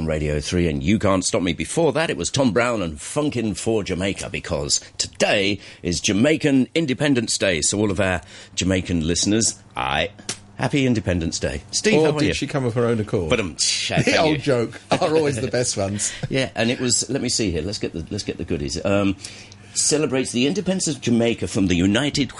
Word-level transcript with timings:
on 0.00 0.06
Radio 0.06 0.40
3, 0.40 0.66
and 0.68 0.82
you 0.82 0.98
can't 0.98 1.24
stop 1.24 1.42
me. 1.42 1.52
Before 1.52 1.92
that, 1.92 2.08
it 2.08 2.16
was 2.16 2.30
Tom 2.30 2.52
Browne 2.52 2.80
and 2.80 2.96
Funkin' 2.96 3.54
for 3.54 3.84
Jamaica, 3.84 4.30
because 4.30 4.80
today 4.96 5.60
is 5.82 6.00
Jamaican 6.00 6.68
Independence 6.74 7.36
Day. 7.36 7.60
So, 7.60 7.78
all 7.78 7.90
of 7.90 8.00
our 8.00 8.22
Jamaican 8.54 9.06
listeners, 9.06 9.62
I. 9.76 10.10
Happy 10.56 10.86
Independence 10.86 11.38
Day. 11.38 11.62
Steve, 11.70 12.00
Or 12.00 12.12
how 12.12 12.18
did 12.18 12.28
you? 12.28 12.34
she 12.34 12.46
come 12.46 12.64
of 12.66 12.74
her 12.74 12.84
own 12.84 13.00
accord? 13.00 13.30
But 13.30 13.40
um, 13.40 13.54
the 13.54 14.16
old 14.20 14.40
joke 14.40 14.78
are 14.90 15.14
always 15.16 15.36
the 15.40 15.48
best 15.48 15.76
ones. 15.76 16.12
Yeah, 16.28 16.50
and 16.54 16.70
it 16.70 16.78
was. 16.80 17.08
Let 17.08 17.22
me 17.22 17.28
see 17.30 17.50
here. 17.50 17.62
Let's 17.62 17.78
get 17.78 17.92
the 17.94 18.06
let's 18.10 18.24
get 18.24 18.36
the 18.36 18.44
goodies. 18.44 18.82
Um, 18.84 19.16
celebrates 19.72 20.32
the 20.32 20.46
independence 20.46 20.86
of 20.88 21.00
Jamaica 21.00 21.48
from 21.48 21.68
the 21.68 21.76
United 21.76 22.32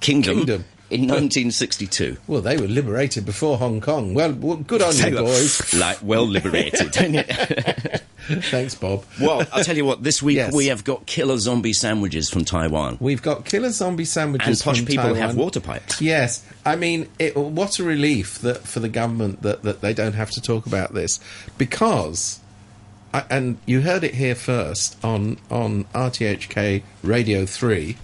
Kingdom, 0.00 0.38
Kingdom. 0.38 0.64
In 0.92 1.02
1962. 1.02 2.18
Well, 2.26 2.40
they 2.40 2.56
were 2.56 2.66
liberated 2.68 3.24
before 3.24 3.58
Hong 3.58 3.80
Kong. 3.80 4.14
Well, 4.14 4.32
well 4.32 4.56
good 4.58 4.82
on 4.82 4.92
Tell 4.92 5.10
you, 5.10 5.18
boys. 5.18 5.74
like 5.78 5.98
well 6.02 6.26
liberated. 6.26 6.92
Thanks, 8.22 8.74
Bob. 8.76 9.04
well, 9.20 9.44
I'll 9.52 9.64
tell 9.64 9.76
you 9.76 9.84
what. 9.84 10.02
This 10.02 10.22
week 10.22 10.36
Yes. 10.36 10.54
we 10.54 10.66
have 10.66 10.84
got 10.84 11.06
killer 11.06 11.38
zombie 11.38 11.72
sandwiches 11.72 12.30
from 12.30 12.44
Taiwan, 12.44 12.96
We've 13.00 13.20
got 13.22 13.44
killer 13.44 13.70
zombie 13.70 14.04
sandwiches 14.04 14.60
and 14.60 14.64
posh 14.64 14.76
from 14.78 14.86
people 14.86 15.04
Taiwan. 15.04 15.20
have 15.20 15.36
water 15.36 15.60
pipes. 15.60 16.00
Yes, 16.00 16.44
I 16.64 16.76
mean, 16.76 17.08
it, 17.18 17.36
what 17.36 17.78
a 17.80 17.84
relief 17.84 18.38
that 18.40 18.58
for 18.58 18.78
the 18.80 18.88
government 18.88 19.42
that, 19.42 19.62
that 19.62 19.80
they 19.80 19.92
don't 19.92 20.12
have 20.14 20.30
to 20.32 20.40
talk 20.40 20.66
about 20.66 20.94
this 20.94 21.18
because, 21.58 22.38
I, 23.12 23.24
and 23.28 23.58
you 23.66 23.80
heard 23.80 24.04
it 24.04 24.14
here 24.14 24.34
first 24.36 25.02
on 25.04 25.38
on 25.50 25.84
RTHK 25.86 26.82
Radio 27.02 27.44
Three, 27.44 27.96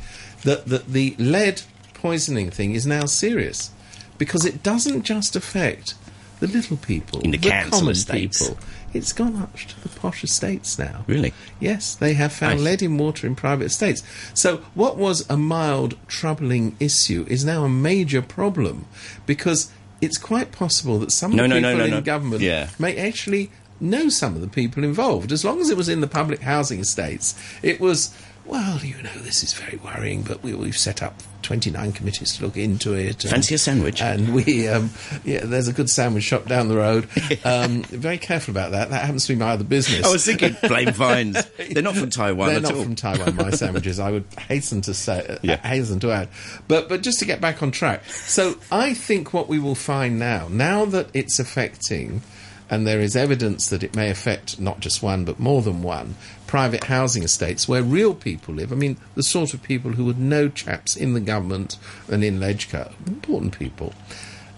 that 0.42 0.66
that 0.66 0.88
the 0.88 1.14
lead 1.18 1.62
poisoning 2.02 2.50
thing 2.50 2.74
is 2.74 2.86
now 2.86 3.04
serious 3.06 3.70
because 4.18 4.44
it 4.44 4.62
doesn't 4.62 5.02
just 5.02 5.36
affect 5.36 5.94
the 6.40 6.46
little 6.46 6.76
people, 6.76 7.20
In 7.20 7.32
the 7.32 7.38
council 7.38 7.78
common 7.80 7.92
estates. 7.92 8.40
people. 8.48 8.58
It's 8.94 9.12
gone 9.12 9.36
up 9.42 9.54
to 9.56 9.80
the 9.82 9.88
posh 9.88 10.22
estates 10.24 10.78
now. 10.78 11.04
Really? 11.06 11.34
Yes, 11.60 11.94
they 11.94 12.14
have 12.14 12.32
found 12.32 12.58
Nice. 12.58 12.64
lead 12.64 12.82
in 12.82 12.96
water 12.96 13.26
in 13.26 13.34
private 13.34 13.64
estates. 13.66 14.02
So, 14.34 14.58
what 14.74 14.96
was 14.96 15.26
a 15.28 15.36
mild, 15.36 15.96
troubling 16.06 16.76
issue 16.80 17.26
is 17.28 17.44
now 17.44 17.64
a 17.64 17.68
major 17.68 18.22
problem 18.22 18.86
because 19.26 19.70
it's 20.00 20.16
quite 20.16 20.52
possible 20.52 20.98
that 21.00 21.10
some 21.12 21.34
No, 21.34 21.44
of 21.44 21.50
the 21.50 21.60
no, 21.60 21.60
no, 21.60 21.74
people 21.76 21.90
no, 21.90 21.96
in 21.98 22.04
government 22.04 22.40
Yeah. 22.42 22.68
may 22.78 22.96
actually 22.96 23.50
know 23.80 24.08
some 24.08 24.34
of 24.36 24.40
the 24.40 24.48
people 24.48 24.84
involved. 24.84 25.32
As 25.32 25.44
long 25.44 25.60
as 25.60 25.70
it 25.70 25.76
was 25.76 25.88
in 25.88 26.00
the 26.00 26.06
public 26.06 26.40
housing 26.42 26.78
estates, 26.80 27.34
it 27.62 27.80
was. 27.80 28.10
Well, 28.48 28.78
you 28.82 29.00
know, 29.02 29.12
this 29.18 29.42
is 29.44 29.52
very 29.52 29.76
worrying, 29.76 30.22
but 30.22 30.42
we, 30.42 30.54
we've 30.54 30.76
set 30.76 31.02
up 31.02 31.14
29 31.42 31.92
committees 31.92 32.36
to 32.38 32.44
look 32.46 32.56
into 32.56 32.94
it. 32.94 33.22
and- 33.24 33.30
Fancy 33.30 33.54
a 33.54 33.58
sandwich? 33.58 34.00
And 34.00 34.34
we, 34.34 34.66
um, 34.68 34.88
yeah, 35.22 35.40
there's 35.44 35.68
a 35.68 35.72
good 35.72 35.90
sandwich 35.90 36.24
shop 36.24 36.46
down 36.46 36.68
the 36.68 36.76
road. 36.76 37.08
Um, 37.44 37.82
very 37.84 38.18
careful 38.18 38.52
about 38.52 38.72
that. 38.72 38.90
That 38.90 39.02
happens 39.02 39.26
to 39.26 39.32
be 39.34 39.38
my 39.38 39.50
other 39.52 39.64
business. 39.64 40.04
I 40.04 40.10
was 40.10 40.24
thinking 40.24 40.56
blame 40.66 40.92
vines. 40.92 41.36
They're 41.70 41.82
not 41.82 41.94
from 41.96 42.10
Taiwan 42.10 42.48
They're 42.48 42.60
not 42.60 42.74
all. 42.74 42.82
from 42.82 42.94
Taiwan. 42.94 43.36
My 43.36 43.50
sandwiches, 43.62 43.98
I 44.00 44.10
would 44.10 44.24
hasten 44.48 44.80
to 44.82 44.94
say, 44.94 45.24
uh, 45.26 45.38
Yeah. 45.42 45.56
hasten 45.66 46.00
to 46.00 46.10
add. 46.10 46.28
But 46.66 46.88
but 46.88 47.02
just 47.02 47.18
to 47.20 47.24
get 47.26 47.40
back 47.40 47.62
on 47.62 47.70
track. 47.70 48.04
So 48.06 48.56
I 48.72 48.92
think 48.94 49.32
what 49.32 49.48
we 49.48 49.58
will 49.58 49.74
find 49.76 50.18
now, 50.18 50.48
now 50.50 50.84
that 50.86 51.08
it's 51.14 51.38
affecting, 51.38 52.22
and 52.70 52.86
there 52.86 53.00
is 53.00 53.16
evidence 53.16 53.68
that 53.68 53.82
it 53.82 53.96
may 53.96 54.10
affect 54.10 54.60
not 54.60 54.80
just 54.80 55.02
one 55.02 55.24
but 55.24 55.38
more 55.38 55.62
than 55.62 55.82
one 55.82 56.14
private 56.46 56.84
housing 56.84 57.22
estates 57.22 57.68
where 57.68 57.82
real 57.82 58.14
people 58.14 58.54
live. 58.54 58.72
I 58.72 58.74
mean, 58.74 58.96
the 59.14 59.22
sort 59.22 59.54
of 59.54 59.62
people 59.62 59.92
who 59.92 60.04
would 60.06 60.18
know 60.18 60.48
chaps 60.48 60.96
in 60.96 61.12
the 61.12 61.20
government 61.20 61.76
and 62.10 62.24
in 62.24 62.40
LegCo, 62.40 62.92
important 63.06 63.58
people. 63.58 63.92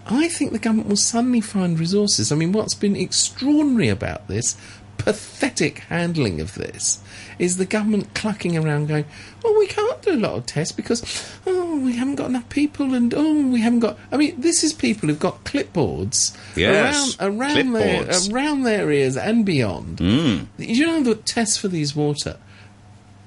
I 0.06 0.28
think 0.28 0.52
the 0.52 0.58
government 0.58 0.88
will 0.88 0.96
suddenly 0.96 1.40
find 1.40 1.78
resources. 1.78 2.32
I 2.32 2.36
mean, 2.36 2.52
what's 2.52 2.74
been 2.74 2.96
extraordinary 2.96 3.88
about 3.88 4.28
this, 4.28 4.56
pathetic 4.98 5.80
handling 5.80 6.40
of 6.40 6.54
this, 6.54 7.00
is 7.38 7.56
the 7.56 7.66
government 7.66 8.14
clucking 8.14 8.56
around 8.56 8.88
going, 8.88 9.04
well, 9.42 9.58
we 9.58 9.66
can't 9.66 10.02
do 10.02 10.14
a 10.14 10.16
lot 10.16 10.36
of 10.36 10.46
tests 10.46 10.72
because, 10.72 11.02
oh, 11.46 11.59
we 11.84 11.94
haven't 11.96 12.16
got 12.16 12.28
enough 12.28 12.48
people 12.48 12.94
and, 12.94 13.12
oh, 13.14 13.46
we 13.48 13.60
haven't 13.60 13.80
got. 13.80 13.98
I 14.12 14.16
mean, 14.16 14.40
this 14.40 14.62
is 14.64 14.72
people 14.72 15.08
who've 15.08 15.18
got 15.18 15.44
clipboards 15.44 16.36
Yes, 16.56 17.16
around, 17.20 17.38
around, 17.40 17.72
their, 17.72 18.08
around 18.32 18.62
their 18.62 18.90
ears 18.90 19.16
and 19.16 19.44
beyond. 19.44 19.98
Mm. 19.98 20.46
You 20.58 20.86
know, 20.86 21.02
the 21.02 21.14
tests 21.14 21.56
for 21.56 21.68
these 21.68 21.94
water 21.96 22.36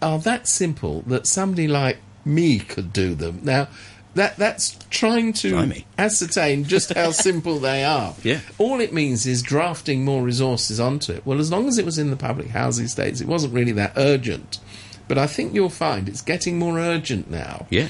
are 0.02 0.20
that 0.20 0.48
simple 0.48 1.02
that 1.08 1.28
somebody 1.28 1.68
like 1.68 1.98
me 2.26 2.60
could 2.60 2.92
do 2.94 3.16
them. 3.16 3.40
Now, 3.44 3.68
that 4.16 4.38
that's 4.38 4.78
trying 4.92 5.34
to 5.34 5.52
Blimey. 5.54 5.86
ascertain 5.98 6.66
just 6.66 6.94
how 6.94 7.10
simple 7.30 7.58
they 7.60 7.84
are. 7.84 8.14
Yeah. 8.24 8.42
All 8.60 8.80
it 8.80 8.94
means 8.94 9.26
is 9.26 9.42
drafting 9.42 10.06
more 10.06 10.22
resources 10.22 10.80
onto 10.80 11.14
it. 11.14 11.26
Well, 11.26 11.40
as 11.40 11.52
long 11.52 11.68
as 11.68 11.78
it 11.80 11.86
was 11.86 11.98
in 11.98 12.12
the 12.12 12.16
public 12.16 12.50
housing 12.50 12.88
states, 12.88 13.22
it 13.22 13.28
wasn't 13.28 13.54
really 13.54 13.72
that 13.72 13.94
urgent. 13.96 14.60
But 15.08 15.18
I 15.18 15.26
think 15.28 15.54
you'll 15.54 15.70
find 15.70 16.08
it's 16.08 16.22
getting 16.22 16.58
more 16.60 16.80
urgent 16.80 17.30
now 17.30 17.66
Yeah. 17.70 17.90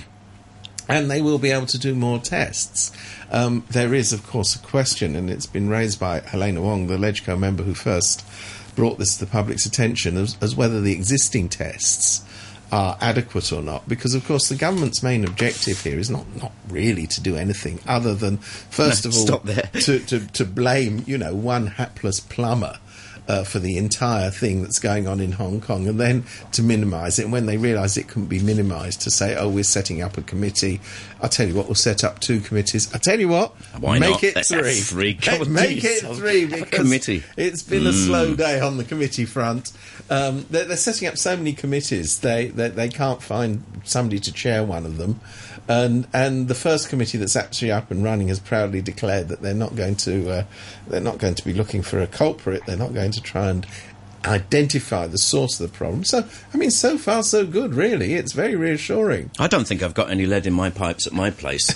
And 0.87 1.09
they 1.09 1.21
will 1.21 1.39
be 1.39 1.51
able 1.51 1.65
to 1.67 1.77
do 1.77 1.95
more 1.95 2.19
tests. 2.19 2.91
Um, 3.31 3.63
there 3.71 3.93
is, 3.93 4.13
of 4.13 4.25
course, 4.27 4.55
a 4.55 4.59
question, 4.59 5.15
and 5.15 5.29
it's 5.29 5.45
been 5.45 5.69
raised 5.69 5.99
by 5.99 6.19
Helena 6.19 6.61
Wong, 6.61 6.87
the 6.87 6.97
LegCo 6.97 7.37
member 7.37 7.63
who 7.63 7.73
first 7.73 8.23
brought 8.75 8.97
this 8.97 9.17
to 9.17 9.25
the 9.25 9.31
public's 9.31 9.65
attention, 9.65 10.17
as, 10.17 10.37
as 10.41 10.55
whether 10.55 10.81
the 10.81 10.91
existing 10.93 11.49
tests 11.49 12.23
are 12.71 12.97
adequate 13.01 13.51
or 13.51 13.61
not. 13.61 13.87
Because, 13.87 14.15
of 14.15 14.25
course, 14.25 14.49
the 14.49 14.55
government's 14.55 15.03
main 15.03 15.23
objective 15.23 15.81
here 15.81 15.99
is 15.99 16.09
not, 16.09 16.25
not 16.35 16.51
really 16.69 17.05
to 17.07 17.21
do 17.21 17.35
anything 17.35 17.79
other 17.87 18.15
than, 18.15 18.37
first 18.37 19.05
No, 19.05 19.09
of 19.09 19.15
all, 19.15 19.25
stop 19.25 19.43
there. 19.43 19.69
to, 19.81 19.99
to, 19.99 20.27
to 20.33 20.45
blame, 20.45 21.03
you 21.05 21.17
know, 21.17 21.35
one 21.35 21.67
hapless 21.67 22.19
plumber. 22.19 22.79
Uh, 23.25 23.41
for 23.41 23.59
the 23.59 23.77
entire 23.77 24.29
thing 24.29 24.61
that's 24.63 24.79
going 24.79 25.07
on 25.07 25.21
in 25.21 25.31
Hong 25.31 25.61
Kong, 25.61 25.87
and 25.87 25.97
then 25.97 26.25
to 26.51 26.61
minimise 26.61 27.19
it. 27.19 27.23
And 27.23 27.31
when 27.31 27.45
they 27.45 27.55
realise 27.55 27.95
it 27.95 28.09
couldn't 28.09 28.27
be 28.27 28.39
minimised, 28.39 28.99
to 29.03 29.11
say, 29.11 29.33
"Oh, 29.37 29.47
we're 29.47 29.63
setting 29.63 30.01
up 30.01 30.17
a 30.17 30.21
committee." 30.21 30.81
I'll 31.21 31.29
tell 31.29 31.47
you 31.47 31.55
what, 31.55 31.67
we'll 31.67 31.75
set 31.75 32.03
up 32.03 32.19
two 32.19 32.41
committees. 32.41 32.93
I 32.93 32.97
tell 32.97 33.17
you 33.17 33.29
what, 33.29 33.51
Why 33.79 33.97
make 33.97 34.11
not? 34.11 34.23
it 34.25 34.45
three. 34.45 34.73
three. 34.81 35.17
On, 35.39 35.53
make 35.53 35.81
it 35.85 36.01
three 36.01 36.41
Have 36.41 36.51
a 36.53 36.65
because 36.65 36.79
committee. 36.79 37.21
Mm. 37.21 37.33
it's 37.37 37.63
been 37.63 37.87
a 37.87 37.93
slow 37.93 38.35
day 38.35 38.59
on 38.59 38.75
the 38.75 38.83
committee 38.83 39.23
front. 39.23 39.71
Um, 40.09 40.45
they're, 40.49 40.65
they're 40.65 40.75
setting 40.75 41.07
up 41.07 41.17
so 41.17 41.37
many 41.37 41.53
committees. 41.53 42.19
They, 42.19 42.47
they 42.47 42.67
they 42.67 42.89
can't 42.89 43.23
find 43.23 43.63
somebody 43.85 44.19
to 44.19 44.33
chair 44.33 44.65
one 44.65 44.85
of 44.85 44.97
them. 44.97 45.21
And 45.69 46.07
and 46.13 46.49
the 46.49 46.55
first 46.55 46.89
committee 46.89 47.17
that's 47.17 47.37
actually 47.37 47.71
up 47.71 47.89
and 47.89 48.03
running 48.03 48.27
has 48.27 48.41
proudly 48.41 48.81
declared 48.81 49.29
that 49.29 49.41
they're 49.41 49.53
not 49.53 49.77
going 49.77 49.95
to 49.97 50.29
uh, 50.29 50.43
they're 50.89 50.99
not 50.99 51.19
going 51.19 51.35
to 51.35 51.45
be 51.45 51.53
looking 51.53 51.83
for 51.83 52.01
a 52.01 52.07
culprit. 52.07 52.63
They're 52.65 52.75
not 52.75 52.93
going 52.93 53.11
to 53.13 53.21
try 53.21 53.49
and 53.49 53.65
identify 54.25 55.05
the 55.07 55.17
source 55.17 55.59
of 55.59 55.69
the 55.71 55.77
problem. 55.77 56.03
So 56.03 56.25
I 56.53 56.57
mean, 56.57 56.71
so 56.71 56.97
far 56.97 57.23
so 57.23 57.45
good. 57.45 57.73
Really, 57.73 58.13
it's 58.13 58.31
very 58.33 58.55
reassuring. 58.55 59.31
I 59.39 59.47
don't 59.47 59.67
think 59.67 59.81
I've 59.83 59.93
got 59.93 60.09
any 60.09 60.25
lead 60.25 60.45
in 60.47 60.53
my 60.53 60.69
pipes 60.69 61.07
at 61.07 61.13
my 61.13 61.29
place. 61.31 61.69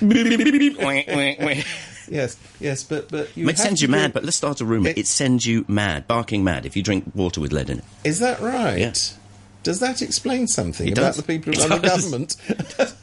it 0.00 1.66
Yes, 2.08 2.36
yes, 2.60 2.84
but 2.84 3.08
but 3.10 3.36
you 3.36 3.48
have 3.48 3.58
sends 3.58 3.82
you 3.82 3.88
mad, 3.88 4.12
but 4.12 4.22
let's 4.24 4.36
start 4.36 4.60
a 4.60 4.64
rumour. 4.64 4.90
It- 4.90 4.98
It 4.98 5.06
sends 5.08 5.44
you 5.44 5.64
mad, 5.66 6.06
barking 6.06 6.44
mad, 6.44 6.64
if 6.64 6.76
you 6.76 6.82
drink 6.84 7.04
water 7.16 7.40
with 7.40 7.52
lead 7.52 7.68
in 7.68 7.78
it. 7.78 7.84
Is 8.04 8.20
that 8.20 8.40
right? 8.40 8.78
Yeah. 8.78 8.92
Does 9.64 9.80
that 9.80 10.00
explain 10.02 10.46
something 10.46 10.86
It 10.86 10.92
about 10.92 11.14
does. 11.14 11.16
the 11.16 11.22
people 11.24 11.52
who 11.52 11.60
It 11.60 11.68
run 11.68 11.82
the 11.82 11.88
government? 11.88 12.36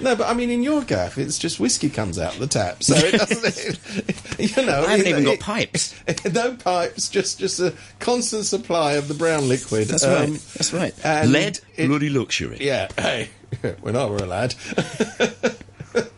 no, 0.00 0.16
but 0.16 0.28
I 0.28 0.34
mean, 0.34 0.50
in 0.50 0.62
your 0.62 0.82
gaff, 0.82 1.18
it's 1.18 1.38
just 1.38 1.60
whiskey 1.60 1.90
comes 1.90 2.18
out 2.18 2.32
the 2.34 2.46
tap, 2.46 2.82
so 2.82 2.94
it 2.96 3.12
doesn't. 3.12 4.38
you 4.56 4.66
know, 4.66 4.80
I 4.84 4.90
haven't 4.92 5.06
it- 5.06 5.10
even 5.10 5.24
got 5.24 5.34
it- 5.34 5.40
pipes. 5.40 5.94
no 6.32 6.54
pipes, 6.54 7.08
just 7.08 7.38
just 7.38 7.60
a 7.60 7.74
constant 7.98 8.44
supply 8.46 8.92
of 8.94 9.08
the 9.08 9.14
brown 9.14 9.48
liquid. 9.48 9.88
That's 9.88 10.04
Um, 10.04 10.32
right. 10.32 10.40
That's 10.54 10.72
right. 10.72 11.26
Lead, 11.28 11.60
bloody 11.76 12.08
luxury. 12.10 12.58
Yeah, 12.60 12.88
hey, 12.98 13.28
when 13.80 13.96
I 13.96 14.06
were 14.06 14.16
a 14.18 14.26
lad, 14.26 14.54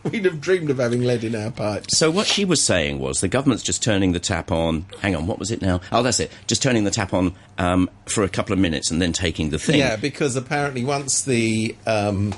we'd 0.03 0.25
have 0.25 0.39
dreamed 0.39 0.69
of 0.69 0.77
having 0.77 1.01
lead 1.03 1.23
in 1.23 1.35
our 1.35 1.49
pipes. 1.51 1.97
So 1.97 2.11
what 2.11 2.27
she 2.27 2.45
was 2.45 2.61
saying 2.61 2.99
was 2.99 3.21
the 3.21 3.27
government's 3.27 3.63
just 3.63 3.81
turning 3.81 4.11
the 4.11 4.19
tap 4.19 4.51
on. 4.51 4.85
Hang 5.01 5.15
on, 5.15 5.25
what 5.27 5.39
was 5.39 5.49
it 5.51 5.61
now? 5.61 5.81
Oh, 5.91 6.03
that's 6.03 6.19
it. 6.19 6.31
Just 6.47 6.61
turning 6.61 6.83
the 6.83 6.91
tap 6.91 7.13
on 7.13 7.33
um, 7.57 7.89
for 8.05 8.23
a 8.23 8.29
couple 8.29 8.53
of 8.53 8.59
minutes 8.59 8.91
and 8.91 9.01
then 9.01 9.13
taking 9.13 9.49
the 9.49 9.57
thing. 9.59 9.79
Yeah, 9.79 9.95
because 9.95 10.35
apparently 10.35 10.83
once 10.85 11.23
the 11.23 11.75
um, 11.87 12.33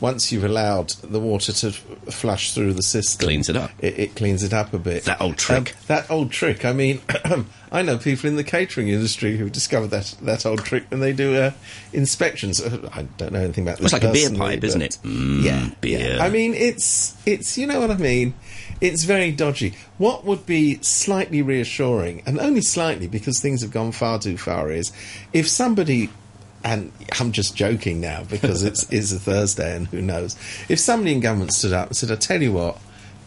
once 0.00 0.32
you've 0.32 0.44
allowed 0.44 0.90
the 1.02 1.20
water 1.20 1.52
to 1.52 1.68
f- 1.68 1.74
flush 2.10 2.52
through 2.52 2.72
the 2.72 2.82
system, 2.82 3.26
Cleans 3.26 3.48
it 3.48 3.56
up. 3.56 3.70
It, 3.78 3.98
it 3.98 4.16
cleans 4.16 4.42
it 4.42 4.52
up 4.52 4.72
a 4.72 4.78
bit. 4.78 5.04
That 5.04 5.20
old 5.20 5.38
trick. 5.38 5.70
Um, 5.70 5.76
that 5.86 6.10
old 6.10 6.30
trick. 6.30 6.64
I 6.64 6.72
mean, 6.72 7.00
I 7.72 7.82
know 7.82 7.98
people 7.98 8.28
in 8.28 8.36
the 8.36 8.44
catering 8.44 8.88
industry 8.88 9.36
who've 9.36 9.50
discovered 9.52 9.88
that 9.88 10.14
that 10.22 10.46
old 10.46 10.64
trick 10.64 10.84
when 10.90 11.00
they 11.00 11.12
do 11.12 11.34
uh, 11.36 11.50
inspections. 11.92 12.60
Uh, 12.60 12.88
I 12.92 13.02
don't 13.02 13.32
know 13.32 13.40
anything 13.40 13.66
about. 13.66 13.80
It's 13.80 13.92
like 13.92 14.04
a 14.04 14.12
beer 14.12 14.32
pipe, 14.34 14.62
isn't 14.64 14.82
it? 14.82 14.98
Mm, 15.02 15.42
yeah, 15.42 15.70
beer. 15.80 16.16
yeah. 16.16 16.22
I 16.24 16.30
mean, 16.30 16.54
it's 16.54 17.16
it's 17.26 17.58
you 17.58 17.66
know 17.66 17.80
what 17.80 17.90
I 17.90 17.96
mean. 17.96 18.34
It's 18.80 19.04
very 19.04 19.32
dodgy. 19.32 19.74
What 19.98 20.24
would 20.24 20.46
be 20.46 20.78
slightly 20.82 21.42
reassuring, 21.42 22.22
and 22.26 22.38
only 22.38 22.60
slightly 22.60 23.06
because 23.06 23.40
things 23.40 23.62
have 23.62 23.70
gone 23.70 23.92
far 23.92 24.18
too 24.18 24.36
far, 24.36 24.70
is 24.70 24.92
if 25.32 25.48
somebody, 25.48 26.10
and 26.64 26.90
I'm 27.20 27.30
just 27.30 27.54
joking 27.54 28.00
now 28.00 28.24
because 28.24 28.62
it's 28.62 28.90
is 28.92 29.12
a 29.12 29.20
Thursday 29.20 29.76
and 29.76 29.86
who 29.88 30.00
knows, 30.00 30.34
if 30.68 30.80
somebody 30.80 31.12
in 31.12 31.20
government 31.20 31.52
stood 31.52 31.72
up 31.72 31.88
and 31.88 31.96
said, 31.96 32.10
"I 32.10 32.16
tell 32.16 32.42
you 32.42 32.52
what, 32.52 32.78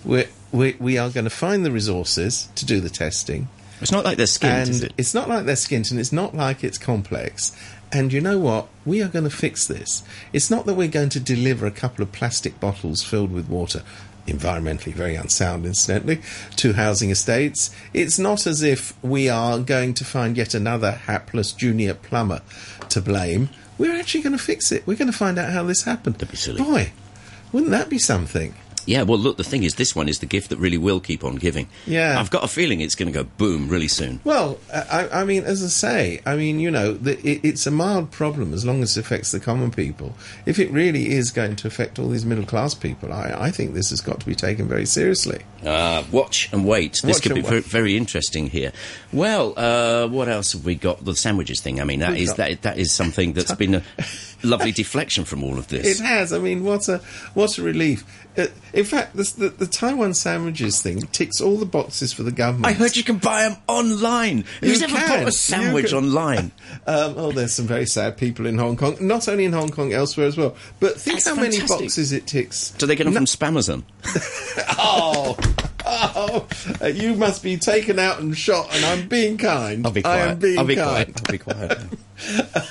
we 0.03 0.25
we 0.51 0.75
we 0.79 0.97
are 0.97 1.09
going 1.09 1.25
to 1.25 1.29
find 1.29 1.63
the 1.63 1.71
resources 1.71 2.49
to 2.55 2.65
do 2.65 2.81
the 2.81 2.89
testing." 2.89 3.47
It's 3.79 3.91
not 3.91 4.03
like 4.03 4.17
they're 4.17 4.25
skint, 4.25 4.67
and 4.67 4.83
it? 4.85 4.93
it's 4.97 5.13
not 5.13 5.29
like 5.29 5.45
they're 5.45 5.55
skint, 5.55 5.91
and 5.91 5.99
it's 5.99 6.11
not 6.11 6.35
like 6.35 6.63
it's 6.63 6.79
complex. 6.79 7.55
And 7.91 8.11
you 8.11 8.19
know 8.19 8.39
what? 8.39 8.67
We 8.85 9.01
are 9.01 9.07
going 9.07 9.23
to 9.23 9.29
fix 9.29 9.65
this. 9.67 10.03
It's 10.33 10.49
not 10.49 10.65
that 10.65 10.73
we're 10.73 10.89
going 10.89 11.09
to 11.09 11.21
deliver 11.21 11.65
a 11.65 11.71
couple 11.71 12.03
of 12.03 12.11
plastic 12.11 12.59
bottles 12.59 13.01
filled 13.03 13.31
with 13.31 13.47
water, 13.47 13.83
environmentally 14.27 14.93
very 14.93 15.15
unsound, 15.15 15.65
incidentally, 15.65 16.21
to 16.57 16.73
housing 16.73 17.09
estates. 17.09 17.71
It's 17.93 18.19
not 18.19 18.45
as 18.45 18.61
if 18.61 18.93
we 19.03 19.29
are 19.29 19.59
going 19.59 19.93
to 19.95 20.05
find 20.05 20.37
yet 20.37 20.53
another 20.53 20.91
hapless 20.91 21.51
junior 21.51 21.93
plumber 21.93 22.41
to 22.89 23.01
blame. 23.01 23.49
We're 23.77 23.97
actually 23.97 24.23
going 24.23 24.37
to 24.37 24.43
fix 24.43 24.71
it. 24.71 24.85
We're 24.87 24.97
going 24.97 25.11
to 25.11 25.17
find 25.17 25.37
out 25.37 25.51
how 25.51 25.63
this 25.63 25.83
happened. 25.83 26.15
That'd 26.15 26.31
be 26.31 26.37
silly. 26.37 26.61
Boy, 26.61 26.91
wouldn't 27.51 27.71
that 27.71 27.89
be 27.89 27.99
something? 27.99 28.55
Yeah, 28.87 29.03
well, 29.03 29.19
look, 29.19 29.37
the 29.37 29.43
thing 29.43 29.63
is, 29.63 29.75
this 29.75 29.95
one 29.95 30.07
is 30.09 30.19
the 30.19 30.25
gift 30.25 30.49
that 30.49 30.57
really 30.57 30.77
will 30.77 30.99
keep 30.99 31.23
on 31.23 31.35
giving. 31.35 31.67
Yeah. 31.85 32.19
I've 32.19 32.31
got 32.31 32.43
a 32.43 32.47
feeling 32.47 32.81
it's 32.81 32.95
going 32.95 33.11
to 33.11 33.23
go 33.23 33.29
boom 33.37 33.67
really 33.67 33.89
soon. 33.89 34.21
Well, 34.23 34.57
I, 34.73 35.09
I 35.11 35.23
mean, 35.25 35.43
as 35.43 35.61
I 35.63 35.67
say, 35.67 36.21
I 36.25 36.37
mean, 36.37 36.59
you 36.59 36.71
know, 36.71 36.93
the, 36.93 37.19
it, 37.19 37.41
it's 37.43 37.67
a 37.67 37.71
mild 37.71 38.11
problem 38.11 38.53
as 38.53 38.65
long 38.65 38.81
as 38.81 38.95
it 38.97 39.01
affects 39.01 39.31
the 39.31 39.39
common 39.41 39.71
people. 39.71 40.15
If 40.45 40.57
it 40.57 40.71
really 40.71 41.11
is 41.11 41.31
going 41.31 41.57
to 41.57 41.67
affect 41.67 41.99
all 41.99 42.07
these 42.07 42.25
middle 42.25 42.45
class 42.45 42.73
people, 42.73 43.11
I, 43.11 43.35
I 43.37 43.51
think 43.51 43.73
this 43.73 43.89
has 43.89 43.99
got 43.99 44.21
to 44.21 44.25
be 44.25 44.35
taken 44.35 44.67
very 44.69 44.85
seriously. 44.85 45.41
Uh, 45.65 46.03
watch 46.11 46.49
and 46.53 46.65
wait. 46.65 46.93
This 47.03 47.15
Watch 47.17 47.23
could 47.23 47.35
be 47.35 47.41
very, 47.41 47.59
very 47.61 47.97
interesting 47.97 48.47
here. 48.49 48.71
Well, 49.11 49.53
uh, 49.57 50.07
what 50.07 50.29
else 50.29 50.53
have 50.53 50.63
we 50.63 50.75
got? 50.75 51.03
The 51.03 51.15
sandwiches 51.15 51.59
thing. 51.59 51.81
I 51.81 51.83
mean, 51.83 51.99
that 51.99 52.11
We've 52.11 52.21
is 52.21 52.29
got- 52.29 52.37
that 52.37 52.61
that 52.61 52.77
is 52.77 52.93
something 52.93 53.33
that's 53.33 53.51
been 53.55 53.75
a 53.75 53.83
lovely 54.43 54.71
deflection 54.71 55.25
from 55.25 55.43
all 55.43 55.57
of 55.57 55.67
this. 55.67 55.99
It 55.99 56.03
has. 56.03 56.33
I 56.33 56.39
mean, 56.39 56.63
what 56.63 56.87
a 56.89 56.97
what 57.33 57.57
a 57.57 57.63
relief. 57.63 58.03
Uh, 58.37 58.45
in 58.71 58.85
fact, 58.85 59.15
this, 59.15 59.31
the, 59.31 59.49
the 59.49 59.65
Taiwan 59.65 60.13
sandwiches 60.13 60.79
thing 60.79 61.01
ticks 61.07 61.41
all 61.41 61.57
the 61.57 61.65
boxes 61.65 62.13
for 62.13 62.21
the 62.21 62.31
government. 62.31 62.67
I 62.67 62.73
heard 62.73 62.95
you 62.95 63.03
can 63.03 63.17
buy 63.17 63.49
them 63.49 63.57
online. 63.67 64.45
Who's 64.61 64.83
ever 64.83 64.93
bought 64.93 65.27
a 65.27 65.31
sandwich 65.31 65.91
online? 65.93 66.51
Um, 66.85 67.15
oh, 67.17 67.31
there's 67.31 67.53
some 67.53 67.65
very 67.67 67.85
sad 67.85 68.17
people 68.17 68.45
in 68.45 68.57
Hong 68.57 68.77
Kong. 68.77 68.95
Not 69.01 69.27
only 69.27 69.43
in 69.45 69.51
Hong 69.53 69.69
Kong, 69.69 69.91
elsewhere 69.91 70.27
as 70.27 70.37
well. 70.37 70.55
But 70.79 70.95
think 70.99 71.17
That's 71.17 71.27
how 71.27 71.35
many 71.35 71.59
boxes 71.65 72.13
it 72.13 72.27
ticks. 72.27 72.71
Do 72.71 72.85
they 72.85 72.95
get 72.95 73.03
them 73.05 73.13
No- 73.13 73.19
from 73.19 73.25
Spamazon? 73.25 73.83
Oh, 74.79 75.37
oh, 75.85 76.47
uh, 76.81 76.87
you 76.87 77.15
must 77.15 77.43
be 77.43 77.57
taken 77.57 77.99
out 77.99 78.19
and 78.19 78.37
shot, 78.37 78.73
and 78.75 78.85
I'm 78.85 79.07
being 79.07 79.37
kind. 79.37 79.85
I'll 79.85 79.91
be 79.91 80.01
I 80.01 80.03
quiet. 80.03 80.29
am 80.29 80.39
being 80.39 80.59
I'll 80.59 80.65
be 80.65 80.75
kind. 80.75 81.13
quiet. 81.13 81.21
I'll 81.25 81.31
be 81.31 81.37
quiet. 81.37 81.79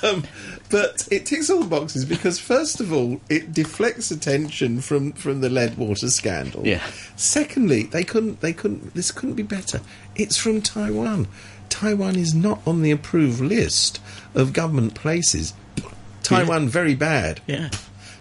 Um, 0.02 0.24
but 0.70 1.06
it 1.10 1.26
ticks 1.26 1.50
all 1.50 1.60
the 1.60 1.68
boxes 1.68 2.04
because, 2.04 2.38
first 2.38 2.80
of 2.80 2.92
all, 2.92 3.20
it 3.28 3.52
deflects 3.52 4.10
attention 4.10 4.80
from, 4.80 5.12
from 5.12 5.40
the 5.40 5.50
lead 5.50 5.76
water 5.76 6.10
scandal. 6.10 6.66
Yeah. 6.66 6.82
Secondly, 7.16 7.84
they 7.84 8.04
couldn't. 8.04 8.40
They 8.40 8.52
couldn't. 8.52 8.94
This 8.94 9.10
couldn't 9.10 9.34
be 9.34 9.42
better. 9.42 9.80
It's 10.14 10.36
from 10.36 10.60
Taiwan. 10.60 11.28
Taiwan 11.68 12.16
is 12.16 12.34
not 12.34 12.60
on 12.66 12.82
the 12.82 12.90
approved 12.90 13.40
list 13.40 14.00
of 14.34 14.52
government 14.52 14.94
places. 14.94 15.52
Taiwan 16.22 16.68
very 16.68 16.94
bad 16.94 17.40
yeah. 17.46 17.70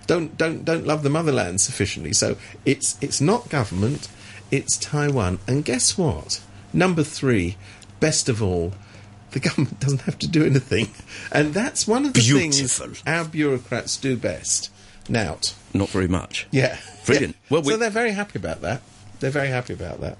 don't 0.05 0.37
don't 0.37 0.63
don't 0.63 0.85
love 0.85 1.01
the 1.03 1.09
motherland 1.09 1.59
sufficiently. 1.59 2.13
So 2.13 2.37
it's 2.65 2.97
it's 3.01 3.19
not 3.19 3.49
government, 3.49 4.07
it's 4.51 4.77
Taiwan. 4.77 5.39
And 5.47 5.65
guess 5.65 5.97
what? 5.97 6.41
Number 6.73 7.03
three, 7.03 7.57
best 7.99 8.29
of 8.29 8.43
all, 8.43 8.73
the 9.35 9.39
government 9.41 9.79
doesn't 9.79 10.01
have 10.01 10.17
to 10.19 10.27
do 10.27 10.43
anything, 10.43 10.89
and 11.31 11.53
that's 11.53 11.87
one 11.87 12.05
of 12.05 12.13
the 12.13 12.21
Beautiful. 12.21 12.87
things 12.87 13.03
our 13.05 13.25
bureaucrats 13.25 13.97
do 13.97 14.17
best. 14.17 14.71
Now, 15.07 15.37
Not 15.73 15.89
very 15.89 16.07
much. 16.07 16.47
yeah, 16.51 16.77
Brilliant. 17.05 17.35
Yeah. 17.35 17.41
Well, 17.51 17.61
we- 17.61 17.73
so 17.73 17.77
they're 17.77 17.89
very 17.91 18.11
happy 18.13 18.39
about 18.39 18.61
that. 18.61 18.81
They're 19.19 19.29
very 19.29 19.49
happy 19.49 19.73
about 19.73 20.01
that. 20.01 20.17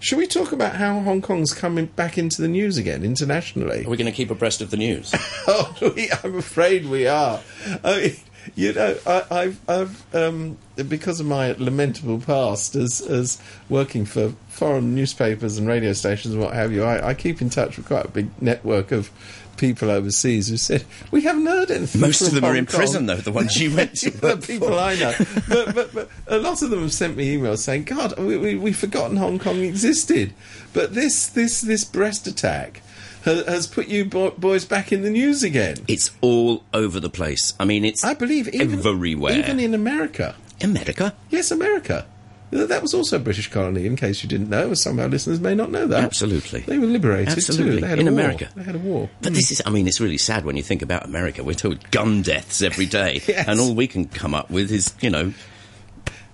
Should 0.00 0.18
we 0.18 0.26
talk 0.26 0.52
about 0.52 0.76
how 0.76 1.00
Hong 1.00 1.22
Kong's 1.22 1.52
coming 1.54 1.86
back 1.86 2.16
into 2.18 2.42
the 2.42 2.48
news 2.48 2.76
again 2.78 3.04
internationally? 3.04 3.84
Are 3.86 3.88
we 3.90 3.96
going 3.96 4.10
to 4.10 4.12
keep 4.12 4.30
abreast 4.30 4.60
of 4.60 4.70
the 4.70 4.76
news? 4.76 5.14
Oh, 5.46 5.76
we, 5.94 6.10
I'm 6.22 6.36
afraid 6.38 6.86
we 6.86 7.06
are. 7.06 7.40
I 7.84 8.00
mean, 8.00 8.16
you 8.54 8.72
know, 8.72 8.96
I, 9.06 9.24
I've, 9.30 9.68
I've 9.68 10.14
um, 10.14 10.58
because 10.88 11.20
of 11.20 11.26
my 11.26 11.52
lamentable 11.52 12.20
past 12.20 12.74
as 12.74 13.00
as 13.00 13.40
working 13.68 14.04
for 14.04 14.34
foreign 14.48 14.94
newspapers 14.94 15.58
and 15.58 15.66
radio 15.66 15.92
stations 15.92 16.34
and 16.34 16.42
what 16.42 16.54
have 16.54 16.72
you, 16.72 16.84
I, 16.84 17.08
I 17.08 17.14
keep 17.14 17.40
in 17.40 17.50
touch 17.50 17.76
with 17.76 17.86
quite 17.86 18.04
a 18.04 18.08
big 18.08 18.30
network 18.40 18.92
of 18.92 19.10
people 19.56 19.90
overseas 19.90 20.48
who 20.48 20.56
said 20.56 20.84
we 21.10 21.22
haven't 21.22 21.46
heard 21.46 21.70
anything. 21.70 22.00
Most 22.00 22.22
of 22.22 22.32
them 22.32 22.44
are 22.44 22.56
in 22.56 22.66
Kong." 22.66 22.76
prison, 22.76 23.06
though. 23.06 23.16
The 23.16 23.32
ones 23.32 23.56
you 23.60 23.74
went 23.74 23.94
to. 23.96 24.10
the 24.10 24.36
people 24.36 24.78
I 24.78 24.94
know, 24.96 25.14
but, 25.48 25.74
but 25.74 25.94
but 25.94 26.08
a 26.26 26.38
lot 26.38 26.62
of 26.62 26.70
them 26.70 26.80
have 26.80 26.92
sent 26.92 27.16
me 27.16 27.36
emails 27.36 27.58
saying, 27.58 27.84
"God, 27.84 28.18
we, 28.18 28.36
we 28.36 28.56
we've 28.56 28.76
forgotten 28.76 29.16
Hong 29.16 29.38
Kong 29.38 29.60
existed." 29.60 30.32
But 30.72 30.94
this 30.94 31.26
this 31.28 31.60
this 31.60 31.84
breast 31.84 32.26
attack 32.26 32.82
has, 33.24 33.66
put 33.66 33.88
you 33.88 34.04
boys 34.04 34.64
back 34.64 34.92
in 34.92 35.02
the 35.02 35.10
news 35.10 35.42
again. 35.42 35.76
It's 35.88 36.10
all 36.20 36.62
over 36.72 37.00
the 37.00 37.10
place. 37.10 37.54
I 37.58 37.64
mean, 37.64 37.84
it's 37.84 38.04
I 38.04 38.14
believe 38.14 38.48
even 38.48 38.78
everywhere. 38.78 39.36
even 39.38 39.58
in 39.60 39.74
America. 39.74 40.34
America. 40.62 41.14
Yes, 41.30 41.50
America. 41.50 42.06
That 42.50 42.82
was 42.82 42.94
also 42.94 43.16
a 43.16 43.18
British 43.18 43.50
colony, 43.50 43.84
in 43.84 43.96
case 43.96 44.22
you 44.22 44.28
didn't 44.28 44.48
know. 44.48 44.70
as 44.70 44.80
Some 44.82 44.98
of 44.98 45.04
our 45.04 45.08
listeners 45.08 45.40
may 45.40 45.56
not 45.56 45.72
know 45.72 45.88
that. 45.88 46.04
Absolutely. 46.04 46.60
They 46.60 46.78
were 46.78 46.86
liberated 46.86 47.30
Absolutely. 47.30 47.76
too. 47.76 47.80
They 47.80 47.88
had 47.88 47.98
In 47.98 48.06
a 48.06 48.12
war. 48.12 48.20
America. 48.20 48.48
They 48.54 48.62
had 48.62 48.76
a 48.76 48.78
war. 48.78 49.10
But 49.22 49.34
this 49.34 49.50
is, 49.50 49.60
I 49.66 49.70
mean, 49.70 49.88
it's 49.88 50.00
really 50.00 50.18
sad 50.18 50.44
when 50.44 50.56
you 50.56 50.62
think 50.62 50.80
about 50.82 51.04
America. 51.04 51.42
We're 51.42 51.54
told 51.54 51.90
gun 51.90 52.22
deaths 52.22 52.62
every 52.62 52.86
day, 52.86 53.22
Yes. 53.26 53.48
and 53.48 53.58
all 53.58 53.74
we 53.74 53.88
can 53.88 54.04
come 54.06 54.34
up 54.34 54.50
with 54.50 54.70
is, 54.70 54.94
you 55.00 55.10
know, 55.10 55.32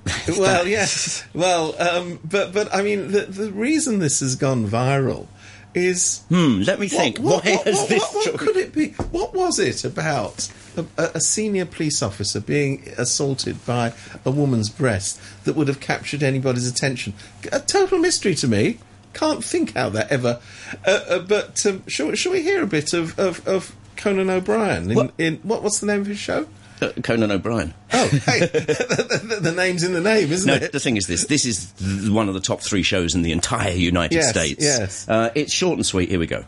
well, 0.39 0.67
yes. 0.67 1.25
Well, 1.35 1.75
um, 1.81 2.19
but 2.25 2.53
but 2.53 2.75
I 2.75 2.83
mean, 2.83 3.13
the 3.13 3.21
the 3.23 3.51
reason 3.53 3.99
this 3.99 4.21
has 4.21 4.35
gone 4.35 4.67
viral 4.67 5.27
is 5.75 6.23
hmm, 6.29 6.63
let 6.63 6.81
me 6.81 6.89
think. 6.89 7.19
What, 7.19 7.45
what, 7.45 7.67
what, 7.67 7.89
this 7.89 8.03
what- 8.13 8.39
could 8.39 8.57
it 8.57 8.73
be? 8.75 8.89
What 9.11 9.35
was 9.35 9.59
it 9.59 9.85
about 9.85 10.51
a, 10.77 10.85
a 11.15 11.21
senior 11.21 11.65
police 11.67 12.03
officer 12.03 12.41
being 12.41 12.89
assaulted 12.99 13.65
by 13.67 13.93
a 14.25 14.31
woman's 14.31 14.69
breast 14.69 15.21
that 15.45 15.55
would 15.57 15.69
have 15.69 15.81
captured 15.81 16.23
anybody's 16.23 16.69
attention? 16.71 17.15
A 17.53 17.61
total 17.61 17.99
mystery 17.99 18.35
to 18.37 18.49
me. 18.49 18.79
Can't 19.13 19.45
think 19.45 19.75
how 19.75 19.89
that 19.91 20.11
ever. 20.13 20.41
Uh, 20.87 21.01
uh, 21.09 21.19
but 21.21 21.67
um, 21.67 21.83
shall, 21.89 22.15
shall 22.15 22.31
we 22.33 22.43
hear 22.43 22.63
a 22.63 22.67
bit 22.67 22.93
of, 22.93 23.19
of, 23.19 23.47
of 23.47 23.75
Conan 23.97 24.31
O'Brien? 24.31 24.89
In, 24.91 24.97
What? 24.97 25.13
in 25.19 25.37
what, 25.39 25.63
what's 25.65 25.81
the 25.81 25.87
name 25.87 26.01
of 26.03 26.07
his 26.07 26.19
show? 26.19 26.47
Uh, 26.81 26.93
Conan 27.03 27.31
O'Brien. 27.31 27.75
Oh, 27.93 28.09
hey, 28.09 28.41
the, 28.47 29.21
the, 29.29 29.41
the 29.41 29.53
name's 29.53 29.83
in 29.83 29.93
the 29.93 30.01
name, 30.01 30.33
isn't 30.33 30.47
No, 30.47 30.55
it? 30.55 30.73
the 30.73 30.81
thing 30.81 30.97
is 30.97 31.07
this. 31.07 31.27
This 31.27 31.45
is 31.45 31.73
th- 31.73 32.09
one 32.11 32.29
of 32.29 32.35
the 32.35 32.41
top 32.41 32.61
three 32.63 32.83
shows 32.83 33.15
in 33.15 33.23
the 33.23 33.33
entire 33.33 33.73
United 33.73 34.15
Yes, 34.17 34.31
States. 34.31 34.65
yes. 34.65 35.09
Uh, 35.09 35.31
it's 35.35 35.53
short 35.53 35.77
and 35.77 35.85
sweet. 35.87 36.09
Here 36.09 36.19
we 36.19 36.27
go. 36.27 36.39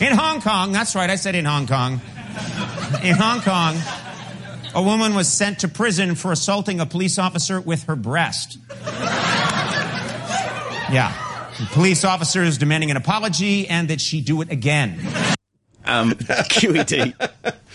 In 0.00 0.12
Hong 0.12 0.40
Kong, 0.42 0.72
that's 0.72 0.94
right, 0.94 1.10
I 1.10 1.16
said 1.16 1.34
in 1.34 1.44
Hong 1.44 1.66
Kong. 1.66 2.00
In 3.02 3.14
Hong 3.16 3.40
Kong, 3.40 3.76
a 4.74 4.82
woman 4.82 5.14
was 5.14 5.26
sent 5.28 5.60
to 5.60 5.68
prison 5.68 6.14
for 6.14 6.30
assaulting 6.30 6.78
a 6.80 6.86
police 6.86 7.18
officer 7.18 7.60
with 7.60 7.84
her 7.84 7.96
breast. 7.96 8.58
Yeah. 10.90 11.12
The 11.58 11.66
police 11.72 12.04
officer 12.04 12.42
is 12.44 12.56
demanding 12.58 12.90
an 12.92 12.96
apology 12.96 13.66
and 13.68 13.88
that 13.88 14.00
she 14.00 14.20
do 14.20 14.40
it 14.42 14.50
again. 14.52 14.98
Um, 15.88 16.12
QED. 16.14 17.14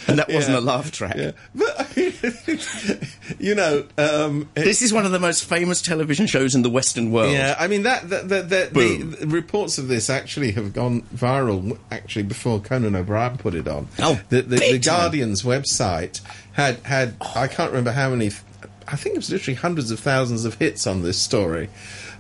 And 0.07 0.19
that 0.19 0.29
wasn't 0.29 0.53
Yeah. 0.55 0.59
a 0.59 0.61
laugh 0.61 0.91
track. 0.91 1.15
Yeah. 1.17 1.31
But, 1.55 1.95
you 3.39 3.55
know, 3.55 3.85
um, 3.97 4.49
This 4.53 4.81
is 4.81 4.93
one 4.93 5.05
of 5.05 5.11
the 5.11 5.19
most 5.19 5.45
famous 5.45 5.81
television 5.81 6.27
shows 6.27 6.55
in 6.55 6.61
the 6.61 6.69
Western 6.69 7.11
world. 7.11 7.31
Yeah, 7.31 7.55
I 7.57 7.67
mean 7.67 7.83
that, 7.83 8.09
that, 8.09 8.29
that, 8.29 8.49
that 8.49 8.73
the, 8.73 8.97
the 8.97 9.27
reports 9.27 9.77
of 9.77 9.87
this 9.87 10.09
actually 10.09 10.51
have 10.51 10.73
gone 10.73 11.01
viral. 11.15 11.77
Actually, 11.91 12.23
before 12.23 12.59
Conan 12.59 12.95
O'Brien 12.95 13.37
put 13.37 13.55
it 13.55 13.67
on, 13.67 13.87
Oh, 13.99 14.19
the, 14.29 14.41
the, 14.41 14.57
the. 14.57 14.79
Guardian's 14.79 15.43
website 15.43 16.21
had 16.53 16.77
had 16.79 17.15
I 17.35 17.47
can't 17.47 17.71
remember 17.71 17.91
how 17.91 18.09
many. 18.09 18.31
I 18.87 18.95
think 18.97 19.15
it 19.15 19.19
was 19.19 19.31
literally 19.31 19.55
hundreds 19.55 19.91
of 19.91 19.99
thousands 19.99 20.45
of 20.45 20.55
hits 20.55 20.85
on 20.85 21.01
this 21.03 21.17
story. 21.17 21.69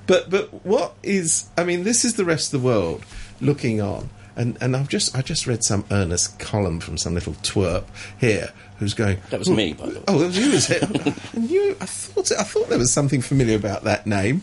But 0.07 0.29
but 0.29 0.65
what 0.65 0.95
is? 1.03 1.49
I 1.57 1.63
mean, 1.65 1.83
this 1.83 2.05
is 2.05 2.15
the 2.15 2.25
rest 2.25 2.53
of 2.53 2.61
the 2.61 2.65
world 2.65 3.03
looking 3.41 3.81
on. 3.81 4.09
And, 4.35 4.57
and 4.61 4.75
I've 4.75 4.89
just 4.89 5.15
I 5.15 5.21
just 5.21 5.45
read 5.45 5.63
some 5.63 5.85
earnest 5.91 6.39
column 6.39 6.79
from 6.79 6.97
some 6.97 7.13
little 7.13 7.33
twerp 7.33 7.85
here 8.19 8.51
who's 8.77 8.93
going. 8.93 9.19
That 9.29 9.39
was 9.39 9.49
me, 9.49 9.73
by 9.73 9.87
the 9.87 9.99
way. 9.99 10.05
Oh, 10.07 10.19
that 10.19 10.27
was 10.27 10.37
you, 10.37 10.51
is 10.51 10.69
it? 10.69 10.83
and 11.33 11.49
you, 11.49 11.77
I 11.79 11.85
thought, 11.85 12.31
I 12.31 12.43
thought 12.43 12.69
there 12.69 12.79
was 12.79 12.91
something 12.91 13.21
familiar 13.21 13.55
about 13.55 13.83
that 13.83 14.07
name. 14.07 14.41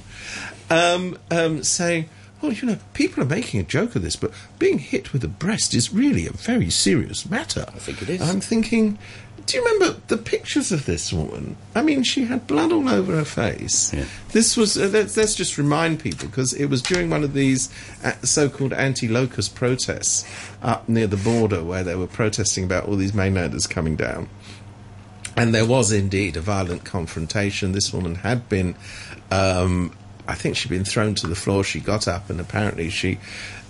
Um, 0.71 1.19
um, 1.31 1.65
saying, 1.65 2.09
well, 2.41 2.53
you 2.53 2.67
know, 2.67 2.79
people 2.95 3.23
are 3.23 3.27
making 3.27 3.61
a 3.61 3.65
joke 3.65 3.95
of 3.97 4.03
this, 4.03 4.17
but 4.17 4.33
being 4.59 4.79
hit 4.79 5.13
with 5.13 5.23
a 5.25 5.29
breast 5.29 5.75
is 5.75 5.93
really 5.93 6.27
a 6.27 6.33
very 6.33 6.71
serious 6.71 7.29
matter. 7.29 7.67
I 7.69 7.79
think 7.79 8.03
it 8.03 8.09
is. 8.09 8.21
I'm 8.23 8.41
thinking, 8.41 8.99
do 9.47 9.57
you 9.59 9.65
remember 9.65 10.01
the 10.09 10.17
pictures 10.17 10.73
of 10.73 10.87
this 10.87 11.13
woman? 11.13 11.57
I 11.75 11.83
mean, 11.83 12.03
she 12.03 12.25
had 12.25 12.47
blood 12.47 12.73
all 12.73 12.89
over 12.89 13.17
her 13.17 13.25
face. 13.25 13.93
Yeah. 13.93 14.05
This 14.33 14.57
was, 14.57 14.79
uh, 14.79 14.89
let's, 14.93 15.17
let's 15.17 15.35
just 15.35 15.59
remind 15.59 16.01
people, 16.01 16.29
because 16.29 16.53
it 16.53 16.67
was 16.67 16.83
during 16.83 17.11
one 17.11 17.25
of 17.25 17.35
these 17.35 17.69
uh, 18.05 18.13
so 18.23 18.49
called 18.49 18.73
anti 18.73 19.09
locust 19.09 19.55
protests 19.55 20.25
up 20.63 20.89
near 20.89 21.07
the 21.07 21.17
border 21.17 21.65
where 21.65 21.83
they 21.83 21.97
were 21.97 22.07
protesting 22.07 22.65
about 22.65 22.87
all 22.87 22.97
these 22.97 23.13
mainlanders 23.13 23.67
coming 23.67 23.97
down. 23.97 24.29
And 25.37 25.55
there 25.55 25.67
was 25.67 25.93
indeed 25.93 26.37
a 26.37 26.41
violent 26.41 26.85
confrontation. 26.85 27.73
This 27.73 27.93
woman 27.93 28.17
had 28.17 28.49
been, 28.49 28.75
um, 29.31 29.97
I 30.31 30.35
think 30.35 30.57
she'd 30.57 30.69
been 30.69 30.85
thrown 30.85 31.17
to 31.17 31.27
the 31.27 31.35
floor. 31.35 31.65
She 31.65 31.81
got 31.81 32.07
up, 32.07 32.31
and 32.31 32.41
apparently 32.41 32.89
she, 32.89 33.19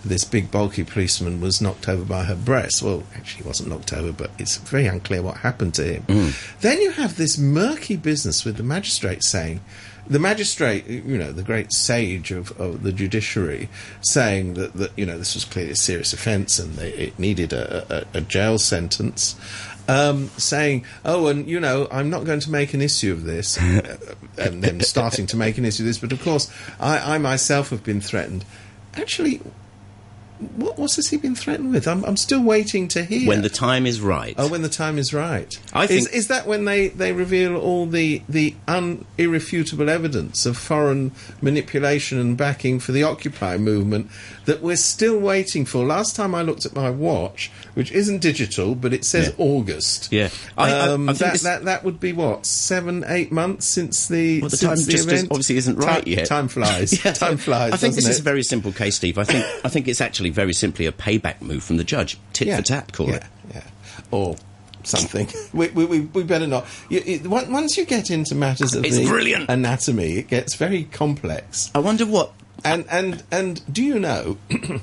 this 0.04 0.24
big 0.24 0.50
bulky 0.50 0.84
policeman, 0.84 1.40
was 1.40 1.60
knocked 1.60 1.88
over 1.88 2.04
by 2.04 2.24
her 2.24 2.36
breast. 2.36 2.82
Well, 2.82 3.04
actually, 3.16 3.44
he 3.44 3.48
wasn't 3.48 3.70
knocked 3.70 3.94
over, 3.94 4.12
but 4.12 4.30
it's 4.38 4.58
very 4.58 4.86
unclear 4.86 5.22
what 5.22 5.38
happened 5.38 5.74
to 5.74 5.84
him. 5.84 6.02
Hmm. 6.02 6.28
Then 6.60 6.80
you 6.82 6.90
have 6.90 7.16
this 7.16 7.38
murky 7.38 7.96
business 7.96 8.44
with 8.44 8.56
the 8.56 8.62
magistrate 8.62 9.24
saying. 9.24 9.60
The 10.06 10.18
magistrate, 10.18 10.86
you 10.88 11.16
know, 11.16 11.30
the 11.30 11.44
great 11.44 11.72
sage 11.72 12.32
of, 12.32 12.58
of 12.60 12.82
the 12.82 12.90
judiciary, 12.90 13.68
saying 14.00 14.54
that, 14.54 14.72
that 14.74 14.90
you 14.96 15.06
know 15.06 15.16
this 15.16 15.34
was 15.34 15.44
clearly 15.44 15.70
a 15.70 15.76
serious 15.76 16.12
offence 16.12 16.58
and 16.58 16.74
they, 16.74 16.90
it 16.90 17.18
needed 17.18 17.52
a, 17.52 18.06
a, 18.14 18.18
a 18.18 18.20
jail 18.20 18.58
sentence 18.58 19.36
um, 19.90 20.28
saying, 20.36 20.84
"Oh, 21.04 21.26
and 21.26 21.48
you 21.48 21.58
know, 21.58 21.88
I'm 21.90 22.10
not 22.10 22.24
going 22.24 22.40
to 22.40 22.50
make 22.50 22.74
an 22.74 22.80
issue 22.80 23.12
of 23.12 23.24
this," 23.24 23.58
uh, 23.60 23.96
and 24.38 24.62
then 24.62 24.80
starting 24.80 25.26
to 25.28 25.36
make 25.36 25.58
an 25.58 25.64
issue 25.64 25.82
of 25.82 25.88
this. 25.88 25.98
But 25.98 26.12
of 26.12 26.22
course, 26.22 26.50
I, 26.78 27.14
I 27.14 27.18
myself 27.18 27.70
have 27.70 27.82
been 27.82 28.00
threatened. 28.00 28.44
Actually, 28.94 29.40
what, 30.56 30.78
what 30.78 30.94
has 30.96 31.08
he 31.08 31.16
been 31.16 31.34
threatened 31.34 31.70
with? 31.72 31.86
I'm, 31.86 32.04
I'm 32.04 32.16
still 32.16 32.42
waiting 32.42 32.88
to 32.88 33.04
hear. 33.04 33.28
When 33.28 33.42
the 33.42 33.50
time 33.50 33.86
is 33.86 34.00
right. 34.00 34.34
Oh, 34.38 34.48
when 34.48 34.62
the 34.62 34.68
time 34.68 34.98
is 34.98 35.12
right. 35.12 35.58
I 35.72 35.84
is, 35.84 35.88
think- 35.90 36.12
is 36.14 36.28
that 36.28 36.46
when 36.46 36.64
they, 36.64 36.88
they 36.88 37.12
reveal 37.12 37.56
all 37.56 37.86
the 37.86 38.22
the 38.28 38.54
un, 38.66 39.04
irrefutable 39.18 39.88
evidence 39.90 40.46
of 40.46 40.56
foreign 40.56 41.12
manipulation 41.42 42.18
and 42.18 42.36
backing 42.36 42.78
for 42.80 42.92
the 42.92 43.02
Occupy 43.02 43.56
movement 43.58 44.10
that 44.46 44.62
we're 44.62 44.76
still 44.76 45.18
waiting 45.18 45.64
for? 45.64 45.84
Last 45.84 46.16
time 46.16 46.34
I 46.34 46.42
looked 46.42 46.64
at 46.66 46.74
my 46.74 46.90
watch, 46.90 47.50
which 47.74 47.92
isn't 47.92 48.20
digital, 48.20 48.74
but 48.74 48.92
it 48.92 49.04
says 49.04 49.28
Yeah. 49.28 49.44
August. 49.44 50.12
Yeah. 50.12 50.28
I- 50.56 50.70
I- 50.72 50.78
um, 50.88 51.08
I 51.08 51.12
think 51.12 51.18
that, 51.18 51.32
this- 51.32 51.42
that 51.42 51.64
that 51.64 51.84
would 51.84 52.00
be 52.00 52.12
what 52.12 52.46
seven 52.46 53.04
eight 53.08 53.30
months 53.32 53.66
since 53.66 54.08
the 54.08 54.40
Well, 54.40 54.50
the 54.50 54.56
time 54.56 54.76
the 54.76 54.82
just 54.84 54.88
is- 54.94 55.06
event? 55.06 55.28
obviously 55.30 55.56
isn't 55.56 55.76
right 55.76 56.04
time, 56.04 56.12
yet. 56.12 56.26
Time 56.26 56.48
flies. 56.48 57.04
Yeah. 57.04 57.12
Time 57.12 57.36
flies. 57.36 57.72
I 57.72 57.76
think 57.76 57.94
this 57.94 58.04
doesn't 58.04 58.10
is 58.12 58.20
a 58.20 58.22
very 58.22 58.42
simple 58.42 58.72
case, 58.72 58.96
Steve. 58.96 59.16
I 59.18 59.24
think 59.24 59.44
I 59.64 59.68
think 59.68 59.88
it's 59.88 60.00
actually 60.00 60.29
very 60.30 60.52
simply 60.52 60.86
a 60.86 60.92
payback 60.92 61.40
move 61.40 61.62
from 61.62 61.76
the 61.76 61.84
judge. 61.84 62.18
Tit 62.32 62.54
for 62.56 62.62
tat, 62.62 62.92
call 62.92 63.08
yeah, 63.08 63.16
it. 63.16 63.24
Yeah, 63.54 63.62
or 64.10 64.36
something. 64.82 65.28
we, 65.52 65.68
we, 65.68 66.00
we, 66.00 66.22
better 66.22 66.46
not. 66.46 66.66
You, 66.88 67.20
on- 67.30 67.52
once 67.52 67.76
you 67.76 67.84
get 67.84 68.10
into 68.10 68.34
matters 68.34 68.74
of 68.74 68.84
It's 68.84 68.96
the 68.96 69.06
brilliant. 69.06 69.50
anatomy, 69.50 70.18
it 70.18 70.28
gets 70.28 70.54
very 70.54 70.84
complex. 70.84 71.70
I 71.74 71.78
wonder 71.78 72.06
what. 72.06 72.32
And 72.64 72.84
and 72.90 73.22
and 73.30 73.62
do 73.72 73.82
you 73.82 73.98
know? 73.98 74.38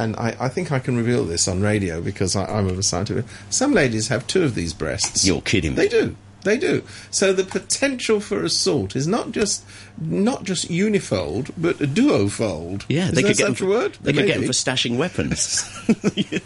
And 0.00 0.14
I, 0.16 0.36
I 0.38 0.48
think 0.48 0.70
I 0.70 0.78
can 0.78 0.96
reveal 0.96 1.24
this 1.24 1.48
on 1.48 1.60
radio 1.60 2.00
because 2.00 2.36
I, 2.36 2.44
I'm 2.44 2.68
of 2.68 2.78
a 2.78 2.84
scientific. 2.84 3.24
Some 3.50 3.72
ladies 3.72 4.06
have 4.08 4.26
two 4.28 4.44
of 4.44 4.54
these 4.54 4.72
breasts. 4.72 5.26
You're 5.26 5.40
kidding 5.40 5.72
me. 5.72 5.76
They 5.76 5.88
do. 5.88 6.16
They 6.44 6.56
do. 6.56 6.82
So 7.10 7.32
the 7.32 7.44
potential 7.44 8.20
for 8.20 8.42
assault 8.44 8.94
is 8.96 9.06
not 9.06 9.32
just 9.32 9.64
not 10.00 10.44
just 10.44 10.68
unifold, 10.68 11.50
but 11.58 11.80
a 11.80 11.86
duofold. 11.86 12.84
Yeah, 12.88 13.08
is 13.08 13.12
they 13.14 13.22
that 13.22 13.28
could 13.28 13.36
get 13.38 13.46
such 13.48 13.60
a 13.60 13.64
for, 13.64 13.66
word? 13.66 13.98
They 14.00 14.12
could 14.12 14.26
get 14.26 14.38
them 14.38 14.46
for 14.46 14.52
stashing 14.52 14.96
weapons. 14.96 15.68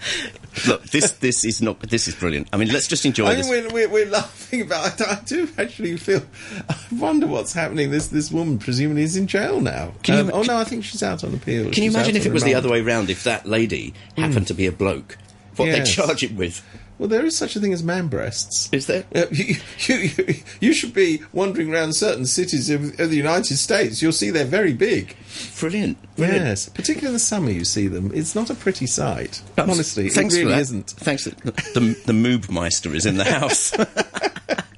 Look, 0.66 0.82
this 0.84 1.12
this 1.12 1.44
is 1.44 1.62
not. 1.62 1.78
This 1.80 2.08
is 2.08 2.14
brilliant. 2.14 2.48
I 2.52 2.56
mean, 2.56 2.68
let's 2.72 2.88
just 2.88 3.04
enjoy 3.06 3.26
I 3.26 3.34
this. 3.34 3.48
mean, 3.50 3.64
we're, 3.66 3.72
we're, 3.72 3.88
we're 3.88 4.10
laughing 4.10 4.62
about. 4.62 5.00
It. 5.00 5.06
I 5.06 5.20
do 5.24 5.48
actually 5.58 5.96
feel. 5.96 6.22
I 6.68 6.76
wonder 6.92 7.26
what's 7.26 7.52
happening. 7.52 7.90
This 7.90 8.08
this 8.08 8.30
woman 8.30 8.58
presumably 8.58 9.02
is 9.02 9.16
in 9.16 9.26
jail 9.26 9.60
now. 9.60 9.92
Can 10.02 10.14
you 10.14 10.20
Um, 10.22 10.28
ima- 10.30 10.38
oh 10.38 10.42
no, 10.42 10.56
I 10.56 10.64
think 10.64 10.84
she's 10.84 11.02
out 11.02 11.22
on 11.22 11.34
appeal. 11.34 11.70
Can 11.70 11.84
you 11.84 11.90
imagine 11.90 12.16
if 12.16 12.26
it 12.26 12.32
was 12.32 12.44
the 12.44 12.54
other 12.54 12.68
way 12.68 12.80
round? 12.80 13.10
If 13.10 13.24
that 13.24 13.46
lady 13.46 13.94
happened 14.16 14.46
to 14.48 14.54
be 14.54 14.66
a 14.66 14.72
bloke, 14.72 15.16
what 15.56 15.66
Yes. 15.66 15.88
they 15.88 16.02
charge 16.02 16.24
him 16.24 16.36
with? 16.36 16.62
Well, 17.00 17.08
there 17.08 17.24
is 17.24 17.34
such 17.34 17.56
a 17.56 17.60
thing 17.60 17.72
as 17.72 17.82
man 17.82 18.08
breasts. 18.08 18.68
Is 18.72 18.86
there? 18.86 19.04
Uh, 19.14 19.24
you, 19.32 19.54
you, 19.86 19.96
you, 19.96 20.34
you 20.60 20.72
should 20.74 20.92
be 20.92 21.22
wandering 21.32 21.72
around 21.72 21.94
certain 21.94 22.26
cities 22.26 22.68
of, 22.68 23.00
of 23.00 23.08
the 23.08 23.16
United 23.16 23.56
States. 23.56 24.02
You'll 24.02 24.12
see 24.12 24.28
they're 24.28 24.44
very 24.44 24.74
big. 24.74 25.16
Brilliant. 25.58 25.96
brilliant. 26.16 26.44
Yes, 26.44 26.68
particularly 26.68 27.06
in 27.06 27.12
the 27.14 27.18
summer, 27.18 27.50
you 27.50 27.64
see 27.64 27.88
them. 27.88 28.10
It's 28.12 28.34
not 28.34 28.50
a 28.50 28.54
pretty 28.54 28.86
sight. 28.86 29.40
Honestly, 29.56 30.10
thanks 30.10 30.34
it 30.34 30.44
really 30.44 30.60
isn't. 30.60 30.90
Thanks. 30.90 31.24
The 31.24 31.98
the 32.04 32.12
Moobmeister 32.12 32.94
is 32.94 33.06
in 33.06 33.16
the 33.16 33.24
house. 33.24 33.72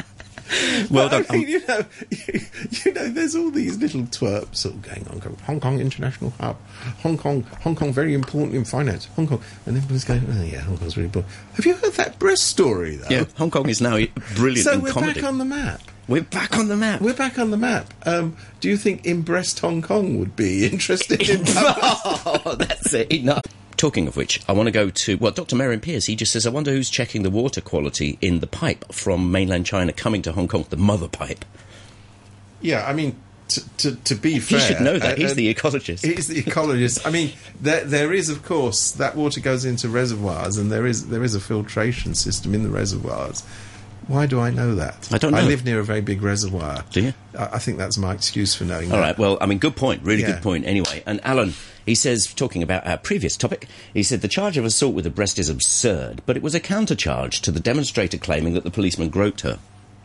well 0.90 1.08
done. 1.08 1.24
I 1.30 1.36
mean, 1.36 1.48
you 1.48 1.66
know, 1.66 1.84
you, 2.10 2.40
you 2.84 2.92
know, 2.92 3.08
there's 3.08 3.34
all 3.34 3.50
these 3.50 3.78
little 3.78 4.02
twerps 4.02 4.56
sort 4.56 4.74
of 4.74 4.82
going 4.82 5.06
on. 5.08 5.20
Hong 5.44 5.60
Kong 5.60 5.80
International 5.80 6.30
Hub, 6.40 6.56
Hong 7.02 7.16
Kong, 7.18 7.42
Hong 7.62 7.74
Kong, 7.74 7.92
very 7.92 8.14
important 8.14 8.54
in 8.54 8.64
finance. 8.64 9.06
Hong 9.16 9.26
Kong, 9.26 9.42
and 9.66 9.76
everybody's 9.76 10.04
going, 10.04 10.24
oh 10.28 10.42
yeah, 10.42 10.60
Hong 10.60 10.76
Kong's 10.78 10.96
really 10.96 11.06
important. 11.06 11.32
Have 11.54 11.66
you 11.66 11.74
heard 11.74 11.92
that 11.94 12.18
breast 12.18 12.44
story 12.44 12.96
though? 12.96 13.08
yeah, 13.10 13.24
Hong 13.38 13.50
Kong 13.50 13.68
is 13.68 13.80
now 13.80 13.98
brilliant 14.34 14.64
So 14.64 14.78
we're 14.78 14.92
comedy. 14.92 15.20
back 15.20 15.24
on 15.24 15.38
the 15.38 15.44
map. 15.44 15.80
we're 16.08 16.22
back 16.22 16.56
on 16.58 16.68
the 16.68 16.76
map. 16.76 17.00
We're 17.00 17.14
back 17.14 17.38
on 17.38 17.50
the 17.50 17.56
map. 17.56 17.92
Um, 18.04 18.36
do 18.60 18.68
you 18.68 18.76
think 18.76 19.06
in 19.06 19.22
breast 19.22 19.58
Hong 19.60 19.82
Kong 19.82 20.18
would 20.18 20.36
be 20.36 20.66
interested 20.70 21.28
in? 21.28 21.42
oh, 21.48 22.56
that's 22.58 22.92
it. 22.94 23.10
Enough. 23.12 23.42
Talking 23.76 24.06
of 24.06 24.16
which, 24.16 24.40
I 24.48 24.52
want 24.52 24.66
to 24.68 24.70
go 24.70 24.90
to 24.90 25.16
well, 25.16 25.32
Dr. 25.32 25.56
Marion 25.56 25.80
Pierce. 25.80 26.06
He 26.06 26.14
just 26.16 26.32
says, 26.32 26.46
"I 26.46 26.50
wonder 26.50 26.70
who's 26.70 26.90
checking 26.90 27.22
the 27.22 27.30
water 27.30 27.60
quality 27.60 28.16
in 28.20 28.40
the 28.40 28.46
pipe 28.46 28.92
from 28.92 29.32
mainland 29.32 29.66
China 29.66 29.92
coming 29.92 30.22
to 30.22 30.32
Hong 30.32 30.48
Kong, 30.48 30.66
the 30.70 30.76
mother 30.76 31.08
pipe." 31.08 31.44
yeah, 32.60 32.86
I 32.86 32.92
mean, 32.92 33.16
to, 33.48 33.76
to, 33.78 33.96
to 33.96 34.14
be 34.14 34.34
He 34.34 34.38
fair, 34.40 34.60
should 34.60 34.80
know 34.80 34.98
that. 34.98 35.14
uh, 35.14 35.16
He's 35.16 35.32
uh, 35.32 35.34
the 35.34 35.52
ecologist. 35.52 36.04
He's 36.04 36.28
the 36.28 36.42
ecologist. 36.42 37.04
I 37.06 37.10
mean, 37.10 37.32
there, 37.60 37.84
there 37.84 38.12
is, 38.12 38.28
of 38.28 38.44
course, 38.44 38.92
that 38.92 39.16
water 39.16 39.40
goes 39.40 39.64
into 39.64 39.88
reservoirs, 39.88 40.56
and 40.58 40.70
there 40.70 40.86
is 40.86 41.08
there 41.08 41.24
is 41.24 41.34
a 41.34 41.40
filtration 41.40 42.14
system 42.14 42.54
in 42.54 42.62
the 42.62 42.70
reservoirs. 42.70 43.42
Why 44.08 44.26
do 44.26 44.40
I 44.40 44.50
know 44.50 44.74
that? 44.74 45.08
I 45.12 45.18
don't 45.18 45.34
I 45.34 45.42
live 45.42 45.64
near 45.64 45.78
a 45.80 45.84
very 45.84 46.00
big 46.00 46.22
reservoir. 46.22 46.84
Do 46.90 47.00
you? 47.00 47.14
I, 47.38 47.44
I 47.54 47.58
think 47.58 47.78
that's 47.78 47.96
my 47.96 48.12
excuse 48.12 48.54
for 48.54 48.64
knowing 48.64 48.90
All 48.90 48.98
that. 48.98 49.02
right. 49.02 49.18
Well, 49.18 49.38
I 49.40 49.46
mean, 49.46 49.58
good 49.58 49.76
point. 49.76 50.02
Really 50.02 50.22
Yeah. 50.22 50.32
good 50.32 50.42
point. 50.42 50.66
Anyway, 50.66 51.02
and 51.06 51.20
Alan, 51.24 51.54
he 51.86 51.94
says, 51.94 52.26
talking 52.34 52.62
about 52.62 52.86
our 52.86 52.98
previous 52.98 53.36
topic, 53.36 53.68
he 53.94 54.02
said 54.02 54.20
the 54.20 54.28
charge 54.28 54.56
of 54.56 54.64
assault 54.64 54.94
with 54.94 55.06
a 55.06 55.10
breast 55.10 55.38
is 55.38 55.48
absurd, 55.48 56.22
but 56.26 56.36
it 56.36 56.42
was 56.42 56.54
a 56.54 56.60
countercharge 56.60 57.40
to 57.42 57.50
the 57.52 57.60
demonstrator 57.60 58.18
claiming 58.18 58.54
that 58.54 58.64
the 58.64 58.70
policeman 58.70 59.08
groped 59.08 59.42
her. 59.42 59.58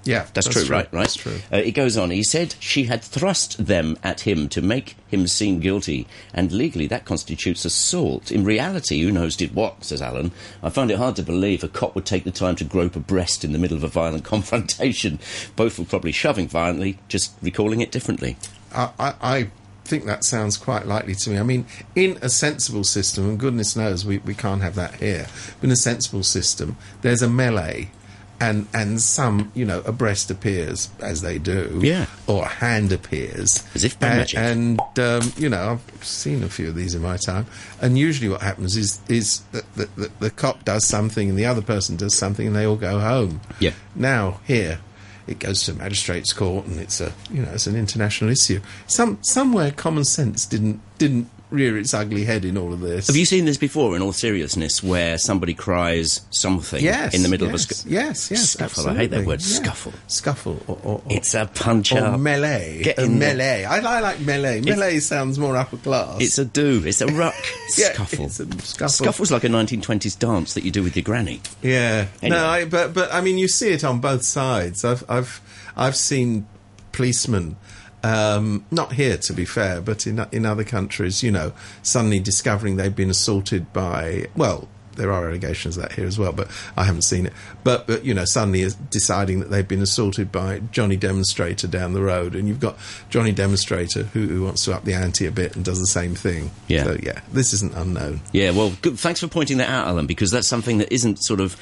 Yeah, 0.03 0.25
That's, 0.33 0.47
true, 0.47 0.63
right? 0.63 0.87
Right. 0.91 1.01
That's 1.01 1.15
true. 1.15 1.39
Uh, 1.51 1.61
he 1.61 1.71
goes 1.71 1.97
on. 1.97 2.11
He 2.11 2.23
said 2.23 2.55
she 2.59 2.85
had 2.85 3.03
thrust 3.03 3.65
them 3.65 3.97
at 4.03 4.21
him 4.21 4.47
to 4.49 4.61
make 4.61 4.95
him 5.09 5.27
seem 5.27 5.59
guilty, 5.59 6.07
and 6.33 6.51
legally 6.51 6.87
that 6.87 7.05
constitutes 7.05 7.65
assault. 7.65 8.31
In 8.31 8.45
reality, 8.45 9.01
who 9.01 9.11
knows 9.11 9.35
did 9.35 9.53
what? 9.53 9.83
Says 9.83 10.01
Alan. 10.01 10.31
I 10.63 10.69
find 10.69 10.91
it 10.91 10.97
hard 10.97 11.17
to 11.17 11.23
believe 11.23 11.63
a 11.63 11.67
cop 11.67 11.93
would 11.95 12.05
take 12.05 12.23
the 12.23 12.31
time 12.31 12.55
to 12.57 12.63
grope 12.63 12.95
a 12.95 12.99
breast 12.99 13.43
in 13.43 13.51
the 13.51 13.59
middle 13.59 13.77
of 13.77 13.83
a 13.83 13.89
violent 13.89 14.23
confrontation. 14.23 15.19
Both 15.55 15.77
were 15.77 15.85
probably 15.85 16.13
shoving 16.13 16.47
violently, 16.47 16.99
just 17.09 17.33
recalling 17.41 17.81
it 17.81 17.91
differently. 17.91 18.37
I, 18.73 18.91
I, 18.99 19.13
I 19.21 19.47
think 19.87 20.05
that 20.05 20.23
sounds 20.23 20.57
quite 20.57 20.85
likely 20.85 21.15
to 21.15 21.29
me. 21.29 21.39
I 21.39 21.43
mean, 21.43 21.65
in 21.95 22.17
a 22.21 22.29
sensible 22.29 22.83
system, 22.83 23.27
and 23.27 23.39
goodness 23.39 23.75
knows 23.75 24.05
we, 24.05 24.19
we 24.19 24.35
can't 24.35 24.61
have 24.61 24.75
that 24.75 24.95
here, 24.95 25.27
but 25.59 25.67
in 25.67 25.71
a 25.71 25.77
sensible 25.77 26.23
system, 26.23 26.77
there's 27.01 27.21
a 27.21 27.29
melee. 27.29 27.91
And, 28.39 28.67
and 28.71 29.01
some, 29.01 29.51
you 29.55 29.65
know, 29.65 29.81
a 29.81 29.91
breast 29.91 30.29
appears 30.29 30.89
as 30.99 31.21
they 31.21 31.39
do, 31.39 31.79
Yeah. 31.81 32.05
or 32.27 32.43
a 32.43 32.47
hand 32.47 32.91
appears, 32.91 33.63
As 33.73 33.83
if 33.83 33.99
by 33.99 34.07
A- 34.09 34.15
magic. 34.17 34.37
And 34.39 34.79
um, 34.99 35.33
you 35.37 35.49
know, 35.49 35.79
I've 35.97 36.03
seen 36.05 36.43
a 36.43 36.49
few 36.49 36.67
of 36.69 36.75
these 36.75 36.93
in 36.93 37.01
my 37.01 37.17
time. 37.17 37.47
And 37.81 37.97
usually, 37.97 38.29
what 38.29 38.41
happens 38.43 38.77
is 38.77 38.99
is 39.09 39.39
that 39.53 39.63
the, 39.75 39.89
the, 39.95 40.11
the 40.19 40.29
cop 40.29 40.63
does 40.65 40.85
something 40.85 41.29
and 41.29 41.37
the 41.39 41.47
other 41.47 41.63
person 41.63 41.95
does 41.95 42.15
something, 42.15 42.45
and 42.45 42.55
they 42.55 42.65
all 42.67 42.75
go 42.75 42.99
home. 42.99 43.41
Yeah. 43.59 43.71
Now 43.95 44.39
here, 44.45 44.81
it 45.25 45.39
goes 45.39 45.63
to 45.63 45.71
a 45.71 45.75
magistrates' 45.75 46.31
court, 46.31 46.67
and 46.67 46.79
it's 46.79 47.01
a 47.01 47.13
you 47.31 47.41
know 47.41 47.49
it's 47.53 47.65
an 47.65 47.75
international 47.75 48.29
issue. 48.29 48.59
Some 48.85 49.17
somewhere 49.23 49.71
common 49.71 50.05
sense 50.05 50.45
didn't 50.45 50.79
didn't 50.99 51.27
rear 51.49 51.77
its 51.77 51.93
ugly 51.93 52.25
head 52.25 52.43
in 52.43 52.57
all 52.57 52.73
of 52.73 52.81
this. 52.81 53.07
Have 53.07 53.15
you 53.15 53.23
seen 53.25 53.45
this 53.45 53.55
before, 53.57 53.95
in 53.95 54.01
all 54.01 54.11
seriousness, 54.11 54.83
where 54.83 55.17
somebody 55.17 55.53
cries 55.53 56.21
something 56.29 56.83
Yes, 56.83 57.13
in 57.15 57.23
the 57.23 57.29
middle 57.29 57.47
yes, 57.47 57.63
of 57.65 57.71
a 57.71 57.73
scu- 57.73 57.91
yes, 57.91 58.29
yes, 58.31 58.49
scuffle? 58.49 58.89
I 58.89 58.95
hate 58.95 59.11
that 59.11 59.25
word, 59.25 59.39
Yeah. 59.39 59.45
scuffle. 59.45 59.93
Scuffle, 60.07 60.61
or, 60.67 60.77
or, 60.83 60.95
or 60.95 61.01
It's 61.09 61.33
a 61.33 61.45
punch 61.45 61.93
or 61.93 61.99
up. 61.99 62.19
melee. 62.19 62.81
Get 62.83 62.99
a 62.99 63.05
in 63.05 63.17
melee. 63.17 63.63
I, 63.63 63.77
I 63.77 63.99
like 64.01 64.19
melee. 64.19 64.59
Melee 64.59 64.99
sounds 64.99 65.39
more 65.39 65.55
upper 65.55 65.77
class. 65.77 66.19
It's 66.19 66.37
a 66.37 66.43
do. 66.45 66.83
It's 66.85 66.99
a 67.01 67.07
ruck. 67.07 67.35
Yeah, 67.77 67.93
scuffle. 67.93 68.25
it's 68.25 68.39
a 68.39 68.45
scuffle. 68.61 68.89
Scuffle's 68.89 69.31
like 69.31 69.43
a 69.43 69.49
1920s 69.49 70.17
dance 70.17 70.53
that 70.53 70.63
you 70.63 70.71
do 70.71 70.81
with 70.83 70.95
your 70.95 71.03
granny. 71.03 71.41
Yeah, 71.61 72.07
Anyway. 72.21 72.37
no, 72.39 72.45
I, 72.45 72.65
but 72.65 72.93
but 72.93 73.13
I 73.13 73.21
mean, 73.21 73.37
you 73.37 73.47
see 73.47 73.69
it 73.71 73.83
on 73.83 73.99
both 73.99 74.23
sides. 74.23 74.83
I've 74.85 75.03
I've 75.09 75.41
I've 75.75 75.95
seen 75.95 76.47
policemen, 76.93 77.55
um, 78.03 78.65
not 78.71 78.93
here 78.93 79.17
to 79.17 79.33
be 79.33 79.45
fair, 79.45 79.81
but 79.81 80.05
in 80.07 80.25
in 80.31 80.45
other 80.45 80.63
countries, 80.63 81.23
you 81.23 81.31
know, 81.31 81.53
suddenly 81.81 82.19
discovering 82.19 82.75
they've 82.77 82.95
been 82.95 83.09
assaulted 83.09 83.71
by 83.73 84.27
well. 84.35 84.67
There 84.95 85.11
are 85.11 85.27
allegations 85.27 85.77
of 85.77 85.83
that 85.83 85.91
here 85.91 86.07
as 86.07 86.17
well, 86.17 86.31
but 86.31 86.49
I 86.75 86.83
haven't 86.83 87.03
seen 87.03 87.27
it. 87.27 87.33
But, 87.63 87.85
but 87.85 88.03
you 88.03 88.15
know, 88.15 88.25
suddenly 88.25 88.67
deciding 88.89 89.41
that 89.41 89.51
they've 89.51 89.67
been 89.67 89.83
assaulted 89.83 90.31
by 90.31 90.57
Johnny 90.71 90.95
Demonstrator 90.95 91.67
down 91.67 91.93
the 91.93 92.01
road, 92.01 92.33
and 92.33 92.47
you've 92.47 92.59
got 92.59 92.77
Johnny 93.11 93.31
Demonstrator 93.31 94.05
who, 94.05 94.25
who 94.25 94.43
wants 94.43 94.65
to 94.65 94.73
up 94.73 94.85
the 94.85 94.95
ante 94.95 95.27
a 95.27 95.31
bit 95.31 95.55
and 95.55 95.63
does 95.63 95.79
the 95.79 95.85
same 95.85 96.15
thing. 96.15 96.49
Yeah. 96.67 96.85
So 96.85 96.97
yeah, 97.03 97.21
this 97.31 97.53
isn't 97.53 97.75
unknown. 97.75 98.21
Yeah, 98.31 98.49
well, 98.49 98.73
good. 98.81 98.97
thanks 98.97 99.19
for 99.19 99.27
pointing 99.27 99.57
that 99.57 99.69
out, 99.69 99.87
Alan, 99.87 100.07
because 100.07 100.31
that's 100.31 100.47
something 100.47 100.79
that 100.79 100.91
isn't 100.91 101.17
sort 101.23 101.41
of 101.41 101.55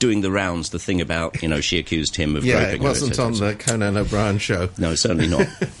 doing 0.00 0.22
the 0.22 0.32
rounds. 0.32 0.70
The 0.70 0.80
thing 0.80 1.00
about, 1.00 1.40
you 1.42 1.48
know, 1.48 1.60
she 1.60 1.78
accused 1.78 2.16
him 2.16 2.34
of 2.34 2.44
Yeah, 2.44 2.54
groping 2.54 2.74
it 2.74 2.78
her, 2.78 2.88
wasn't 2.88 3.14
cetera, 3.14 3.26
on 3.26 3.38
the 3.38 3.54
Conan 3.54 3.96
O'Brien 3.98 4.38
show. 4.38 4.68
No, 4.78 4.96
certainly 4.96 5.28
not. 5.28 5.46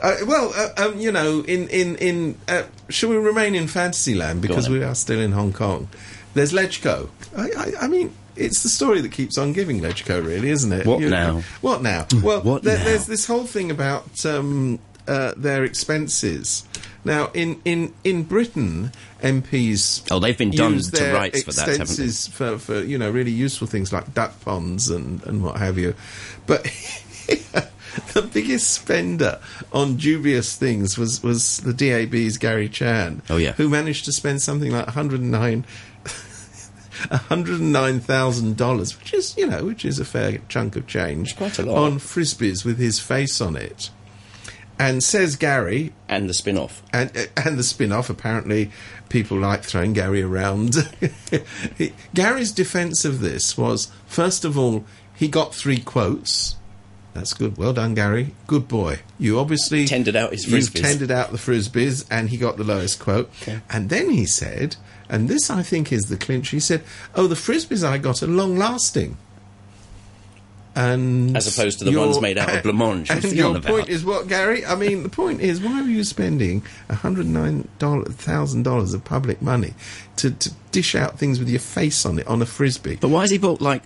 Uh, 0.00 0.16
well, 0.26 0.52
uh, 0.54 0.88
um, 0.88 0.98
you 0.98 1.10
know, 1.10 1.40
in 1.46 1.68
in 1.68 1.96
in 1.96 2.38
uh, 2.48 2.64
shall 2.88 3.08
we 3.10 3.16
remain 3.16 3.54
in 3.54 3.66
Fantasyland 3.66 4.42
because 4.42 4.68
we 4.68 4.82
are 4.82 4.94
still 4.94 5.20
in 5.20 5.32
Hong 5.32 5.52
Kong? 5.52 5.88
There's 6.34 6.52
Legco. 6.52 7.08
I, 7.36 7.48
I, 7.56 7.84
I 7.84 7.88
mean. 7.88 8.12
It's 8.38 8.62
the 8.62 8.68
story 8.68 9.00
that 9.00 9.12
keeps 9.12 9.38
on 9.38 9.54
giving, 9.54 9.80
Legco, 9.80 10.22
really, 10.22 10.50
isn't 10.50 10.70
it? 10.70 10.84
What 10.84 11.00
now? 11.00 11.40
What 11.62 11.80
now? 11.80 12.06
Well, 12.22 12.42
What 12.42 12.64
there, 12.64 12.76
now? 12.76 12.84
there's 12.84 13.06
this 13.06 13.26
whole 13.26 13.46
thing 13.46 13.70
about 13.70 14.26
um, 14.26 14.78
uh, 15.08 15.32
their 15.38 15.64
expenses. 15.64 16.64
Now, 17.02 17.30
in, 17.32 17.62
in, 17.64 17.94
in 18.04 18.24
Britain, 18.24 18.92
MPs 19.22 20.06
Oh, 20.10 20.18
they've 20.18 20.36
been 20.36 20.50
done 20.50 20.78
to 20.80 21.12
rights 21.14 21.44
for 21.44 21.52
that, 21.52 21.78
haven't 21.78 21.96
they? 21.96 22.08
for, 22.08 22.58
for 22.58 22.80
you 22.82 22.98
know 22.98 23.10
really 23.10 23.30
useful 23.30 23.66
things 23.66 23.90
like 23.90 24.12
duck 24.12 24.38
ponds 24.42 24.90
and, 24.90 25.24
and 25.24 25.42
what 25.42 25.56
have 25.56 25.78
you. 25.78 25.94
But 26.46 26.66
the 28.14 28.22
biggest 28.22 28.70
spender 28.70 29.38
on 29.72 29.96
dubious 29.96 30.56
things 30.56 30.96
was, 30.98 31.22
was 31.22 31.58
the 31.58 31.72
DAB's 31.72 32.38
Gary 32.38 32.68
Chan. 32.68 33.22
Oh, 33.30 33.36
yeah. 33.36 33.52
who 33.52 33.68
managed 33.68 34.04
to 34.06 34.12
spend 34.12 34.42
something 34.42 34.70
like 34.72 34.86
109 34.86 35.64
$109,000, 37.02 38.98
which 38.98 39.12
is, 39.14 39.36
you 39.36 39.46
know, 39.46 39.64
which 39.64 39.84
is 39.84 39.98
a 39.98 40.04
fair 40.04 40.38
chunk 40.48 40.76
of 40.76 40.86
change, 40.86 41.36
quite 41.36 41.58
a 41.58 41.62
lot. 41.62 41.76
on 41.84 41.98
frisbees 41.98 42.64
with 42.64 42.78
his 42.78 42.98
face 42.98 43.40
on 43.40 43.56
it. 43.56 43.90
And 44.78 45.02
says 45.02 45.36
Gary, 45.36 45.94
And 46.08 46.28
the 46.28 46.34
spin 46.34 46.58
off. 46.58 46.82
and 46.92 47.10
and 47.34 47.56
the 47.58 47.62
spin-off 47.62 48.10
apparently 48.10 48.70
people 49.08 49.38
like 49.38 49.62
throwing 49.62 49.94
Gary 49.94 50.20
around. 50.22 50.76
Gary's 52.14 52.52
defense 52.52 53.06
of 53.06 53.20
this 53.20 53.56
was 53.56 53.90
first 54.06 54.44
of 54.44 54.58
all 54.58 54.84
he 55.14 55.28
got 55.28 55.54
three 55.54 55.78
quotes. 55.78 56.56
That's 57.16 57.32
good. 57.32 57.56
Well 57.56 57.72
done, 57.72 57.94
Gary. 57.94 58.34
Good 58.46 58.68
boy. 58.68 58.98
You 59.18 59.38
obviously 59.38 59.86
Tendered 59.86 60.16
out 60.16 60.32
his 60.32 60.46
You've 60.46 60.64
frisbees. 60.64 60.82
tendered 60.82 61.10
out 61.10 61.32
the 61.32 61.38
frisbees, 61.38 62.04
and 62.10 62.28
he 62.28 62.36
got 62.36 62.58
the 62.58 62.64
lowest 62.64 62.98
quote. 63.00 63.30
And 63.70 63.88
then 63.88 64.10
he 64.10 64.26
said, 64.26 64.76
and 65.08 65.28
this 65.28 65.48
I 65.50 65.62
think 65.62 65.92
is 65.92 66.04
the 66.04 66.16
clinch. 66.16 66.50
He 66.50 66.60
said, 66.60 66.82
"Oh, 67.14 67.26
the 67.26 67.34
frisbees 67.36 67.86
I 67.86 67.96
got 67.98 68.22
are 68.22 68.26
long 68.26 68.56
lasting." 68.56 69.16
And 70.74 71.34
As 71.34 71.46
opposed 71.56 71.78
to 71.78 71.86
the 71.86 71.92
your- 71.92 72.04
ones 72.06 72.20
made 72.20 72.36
out 72.36 72.54
of 72.54 72.62
blancmange. 72.64 73.08
And 73.08 73.24
your 73.32 73.58
point 73.62 73.88
is 73.88 74.04
what, 74.04 74.28
Gary? 74.28 74.66
I 74.66 74.74
mean, 74.74 75.04
the 75.04 75.08
point 75.08 75.40
is, 75.40 75.58
why 75.58 75.80
were 75.80 75.88
you 75.88 76.04
spending 76.04 76.62
$109,000 76.90 78.94
of 78.94 79.04
public 79.04 79.40
money 79.40 79.72
to, 80.16 80.32
to 80.32 80.52
dish 80.72 80.94
out 80.94 81.18
things 81.18 81.38
with 81.38 81.48
your 81.48 81.60
face 81.60 82.04
on 82.04 82.18
it 82.18 82.26
on 82.26 82.42
a 82.42 82.46
frisbee? 82.46 82.96
But 83.00 83.08
why 83.08 83.22
has 83.22 83.30
he 83.30 83.38
bought, 83.38 83.62
like, 83.62 83.84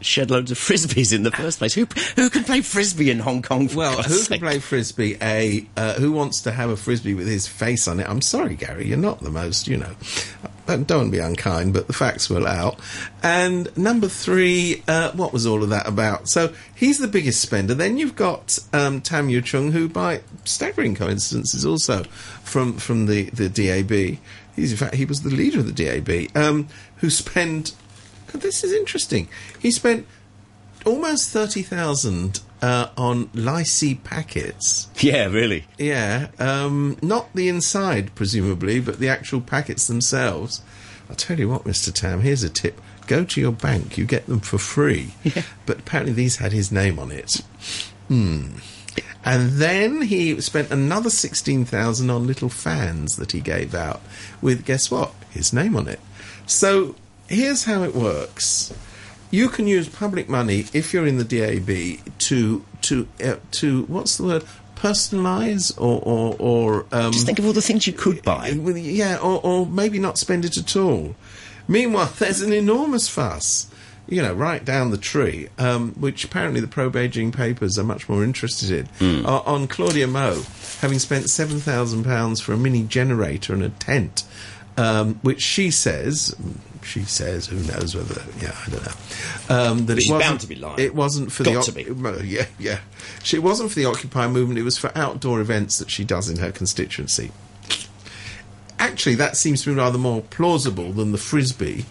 shed 0.00 0.30
loads 0.30 0.50
of 0.50 0.58
frisbees 0.58 1.14
in 1.14 1.22
the 1.22 1.30
first 1.30 1.58
place? 1.58 1.74
Who, 1.74 1.86
who 2.16 2.30
can 2.30 2.44
play 2.44 2.60
frisbee 2.60 3.10
in 3.10 3.18
Hong 3.18 3.42
Kong? 3.42 3.68
Well, 3.74 3.96
God's 3.96 4.26
who 4.26 4.34
can 4.34 4.40
play 4.40 4.58
frisbee? 4.58 5.16
A 5.20 5.66
uh, 5.76 5.94
who 5.94 6.12
wants 6.12 6.42
to 6.42 6.52
have 6.52 6.70
a 6.70 6.76
frisbee 6.76 7.14
with 7.14 7.26
his 7.26 7.46
face 7.46 7.88
on 7.88 8.00
it? 8.00 8.08
I'm 8.08 8.20
sorry, 8.20 8.54
Gary, 8.54 8.86
you're 8.86 8.98
not 8.98 9.20
the 9.20 9.30
most, 9.30 9.68
you 9.68 9.76
know. 9.76 9.94
I 10.68 10.76
don't 10.76 10.98
want 10.98 11.12
to 11.12 11.18
be 11.18 11.22
unkind, 11.22 11.72
but 11.72 11.86
the 11.86 11.92
facts 11.92 12.28
will 12.28 12.46
out. 12.46 12.80
And 13.22 13.76
number 13.76 14.08
three, 14.08 14.82
uh, 14.88 15.12
what 15.12 15.32
was 15.32 15.46
all 15.46 15.62
of 15.62 15.70
that 15.70 15.86
about? 15.86 16.28
So 16.28 16.52
he's 16.74 16.98
the 16.98 17.08
biggest 17.08 17.40
spender. 17.40 17.74
Then 17.74 17.98
you've 17.98 18.16
got 18.16 18.58
um, 18.72 19.00
Tam 19.00 19.28
Yiu 19.28 19.44
Chung, 19.44 19.72
who, 19.72 19.88
by 19.88 20.22
staggering 20.44 20.94
coincidence, 20.94 21.54
is 21.54 21.64
also 21.64 22.02
from 22.42 22.74
from 22.78 23.06
the 23.06 23.24
the 23.30 23.48
DAB. 23.48 24.18
He's 24.56 24.72
in 24.72 24.78
fact 24.78 24.94
he 24.94 25.04
was 25.04 25.22
the 25.22 25.30
leader 25.30 25.60
of 25.60 25.72
the 25.72 25.84
DAB, 25.84 26.36
um, 26.36 26.68
who 26.96 27.10
spent. 27.10 27.74
This 28.36 28.64
is 28.64 28.72
interesting. 28.72 29.28
He 29.58 29.70
spent 29.70 30.06
almost 30.84 31.30
30,000 31.30 32.40
uh, 32.62 32.88
on 32.96 33.28
Lai 33.34 33.62
see 33.62 33.96
packets. 33.96 34.88
Yeah, 34.98 35.26
really. 35.26 35.66
Yeah, 35.78 36.28
um, 36.38 36.96
not 37.02 37.32
the 37.34 37.48
inside, 37.48 38.14
presumably, 38.14 38.80
but 38.80 38.98
the 38.98 39.08
actual 39.08 39.40
packets 39.40 39.86
themselves. 39.86 40.62
I'll 41.08 41.16
tell 41.16 41.38
you 41.38 41.48
what, 41.48 41.64
Mr. 41.64 41.92
Tam, 41.92 42.20
here's 42.20 42.42
a 42.42 42.50
tip. 42.50 42.80
Go 43.06 43.24
to 43.24 43.40
your 43.40 43.52
bank, 43.52 43.96
you 43.96 44.04
get 44.04 44.26
them 44.26 44.40
for 44.40 44.58
free. 44.58 45.14
Yeah. 45.24 45.42
But 45.64 45.80
apparently 45.80 46.12
these 46.12 46.36
had 46.36 46.52
his 46.52 46.72
name 46.72 46.98
on 46.98 47.10
it. 47.10 47.42
Hmm. 48.08 48.58
And 49.24 49.50
then 49.50 50.02
he 50.02 50.40
spent 50.40 50.70
another 50.70 51.10
16,000 51.10 52.10
on 52.10 52.26
little 52.26 52.48
fans 52.48 53.16
that 53.16 53.32
he 53.32 53.40
gave 53.40 53.74
out 53.74 54.00
with, 54.40 54.64
guess 54.64 54.88
what? 54.90 55.12
His 55.30 55.52
name 55.52 55.76
on 55.76 55.88
it. 55.88 55.98
So 56.46 56.94
here's 57.28 57.64
how 57.64 57.82
it 57.82 57.94
works. 57.94 58.72
You 59.30 59.48
can 59.48 59.66
use 59.66 59.88
public 59.88 60.28
money 60.28 60.64
if 60.72 60.92
you're 60.94 61.06
in 61.06 61.18
the 61.18 61.24
DAB 61.24 62.04
to 62.18 62.64
to 62.82 63.08
uh, 63.24 63.36
to 63.52 63.82
what's 63.84 64.16
the 64.16 64.24
word 64.24 64.44
personalize 64.76 65.72
or 65.80 66.00
or, 66.02 66.36
or 66.38 66.86
um, 66.92 67.12
Just 67.12 67.26
think 67.26 67.38
of 67.38 67.46
all 67.46 67.52
the 67.52 67.62
things 67.62 67.86
you 67.86 67.92
could 67.92 68.22
buy. 68.22 68.50
uh, 68.50 68.68
yeah, 68.74 69.16
or, 69.16 69.40
or 69.42 69.66
maybe 69.66 69.98
not 69.98 70.18
spend 70.18 70.44
it 70.44 70.56
at 70.56 70.76
all. 70.76 71.14
Meanwhile, 71.68 72.12
there's 72.18 72.40
an 72.40 72.52
enormous 72.52 73.08
fuss, 73.08 73.66
you 74.08 74.22
know, 74.22 74.32
right 74.32 74.64
down 74.64 74.90
the 74.90 74.98
tree, 74.98 75.48
um, 75.58 75.92
which 75.98 76.24
apparently 76.24 76.60
the 76.60 76.68
pro 76.68 76.90
Beijing 76.90 77.32
papers 77.34 77.78
are 77.78 77.84
much 77.84 78.08
more 78.08 78.22
interested 78.22 78.88
in, 79.00 79.26
uh, 79.26 79.40
on 79.44 79.66
Claudia 79.66 80.06
Mo 80.06 80.42
having 80.80 80.98
spent 81.00 81.28
seven 81.30 81.58
thousand 81.58 82.04
pounds 82.04 82.40
for 82.40 82.52
a 82.52 82.56
mini 82.56 82.84
generator 82.84 83.52
and 83.54 83.64
a 83.64 83.70
tent, 83.70 84.22
um, 84.76 85.14
which 85.22 85.40
she 85.42 85.70
says. 85.70 86.34
She 86.82 87.02
says, 87.02 87.46
"Who 87.46 87.56
knows 87.72 87.96
whether? 87.96 88.22
Yeah, 88.40 88.54
I 88.64 88.70
don't 88.70 88.86
know. 88.86 88.92
Um, 89.48 89.86
that 89.86 89.96
She's 89.96 90.08
it 90.08 90.12
wasn't, 90.12 90.30
bound 90.30 90.40
to 90.40 90.46
be 90.46 90.54
lying. 90.54 90.78
It 90.78 90.94
wasn't 90.94 91.32
for 91.32 91.42
Got 91.42 91.64
the 91.66 91.72
to 91.72 91.72
be. 91.72 91.90
well, 91.90 92.24
yeah, 92.24 92.46
yeah. 92.60 92.78
She 93.24 93.36
it 93.36 93.42
wasn't 93.42 93.70
for 93.70 93.76
the 93.76 93.86
Occupy 93.86 94.28
movement. 94.28 94.58
It 94.60 94.62
was 94.62 94.78
for 94.78 94.96
outdoor 94.96 95.40
events 95.40 95.78
that 95.78 95.90
she 95.90 96.04
does 96.04 96.28
in 96.28 96.38
her 96.38 96.52
constituency. 96.52 97.32
Actually, 98.78 99.16
that 99.16 99.36
seems 99.36 99.62
to 99.62 99.70
be 99.70 99.76
rather 99.76 99.98
more 99.98 100.20
plausible 100.22 100.92
than 100.92 101.10
the 101.10 101.18
frisbee. 101.18 101.86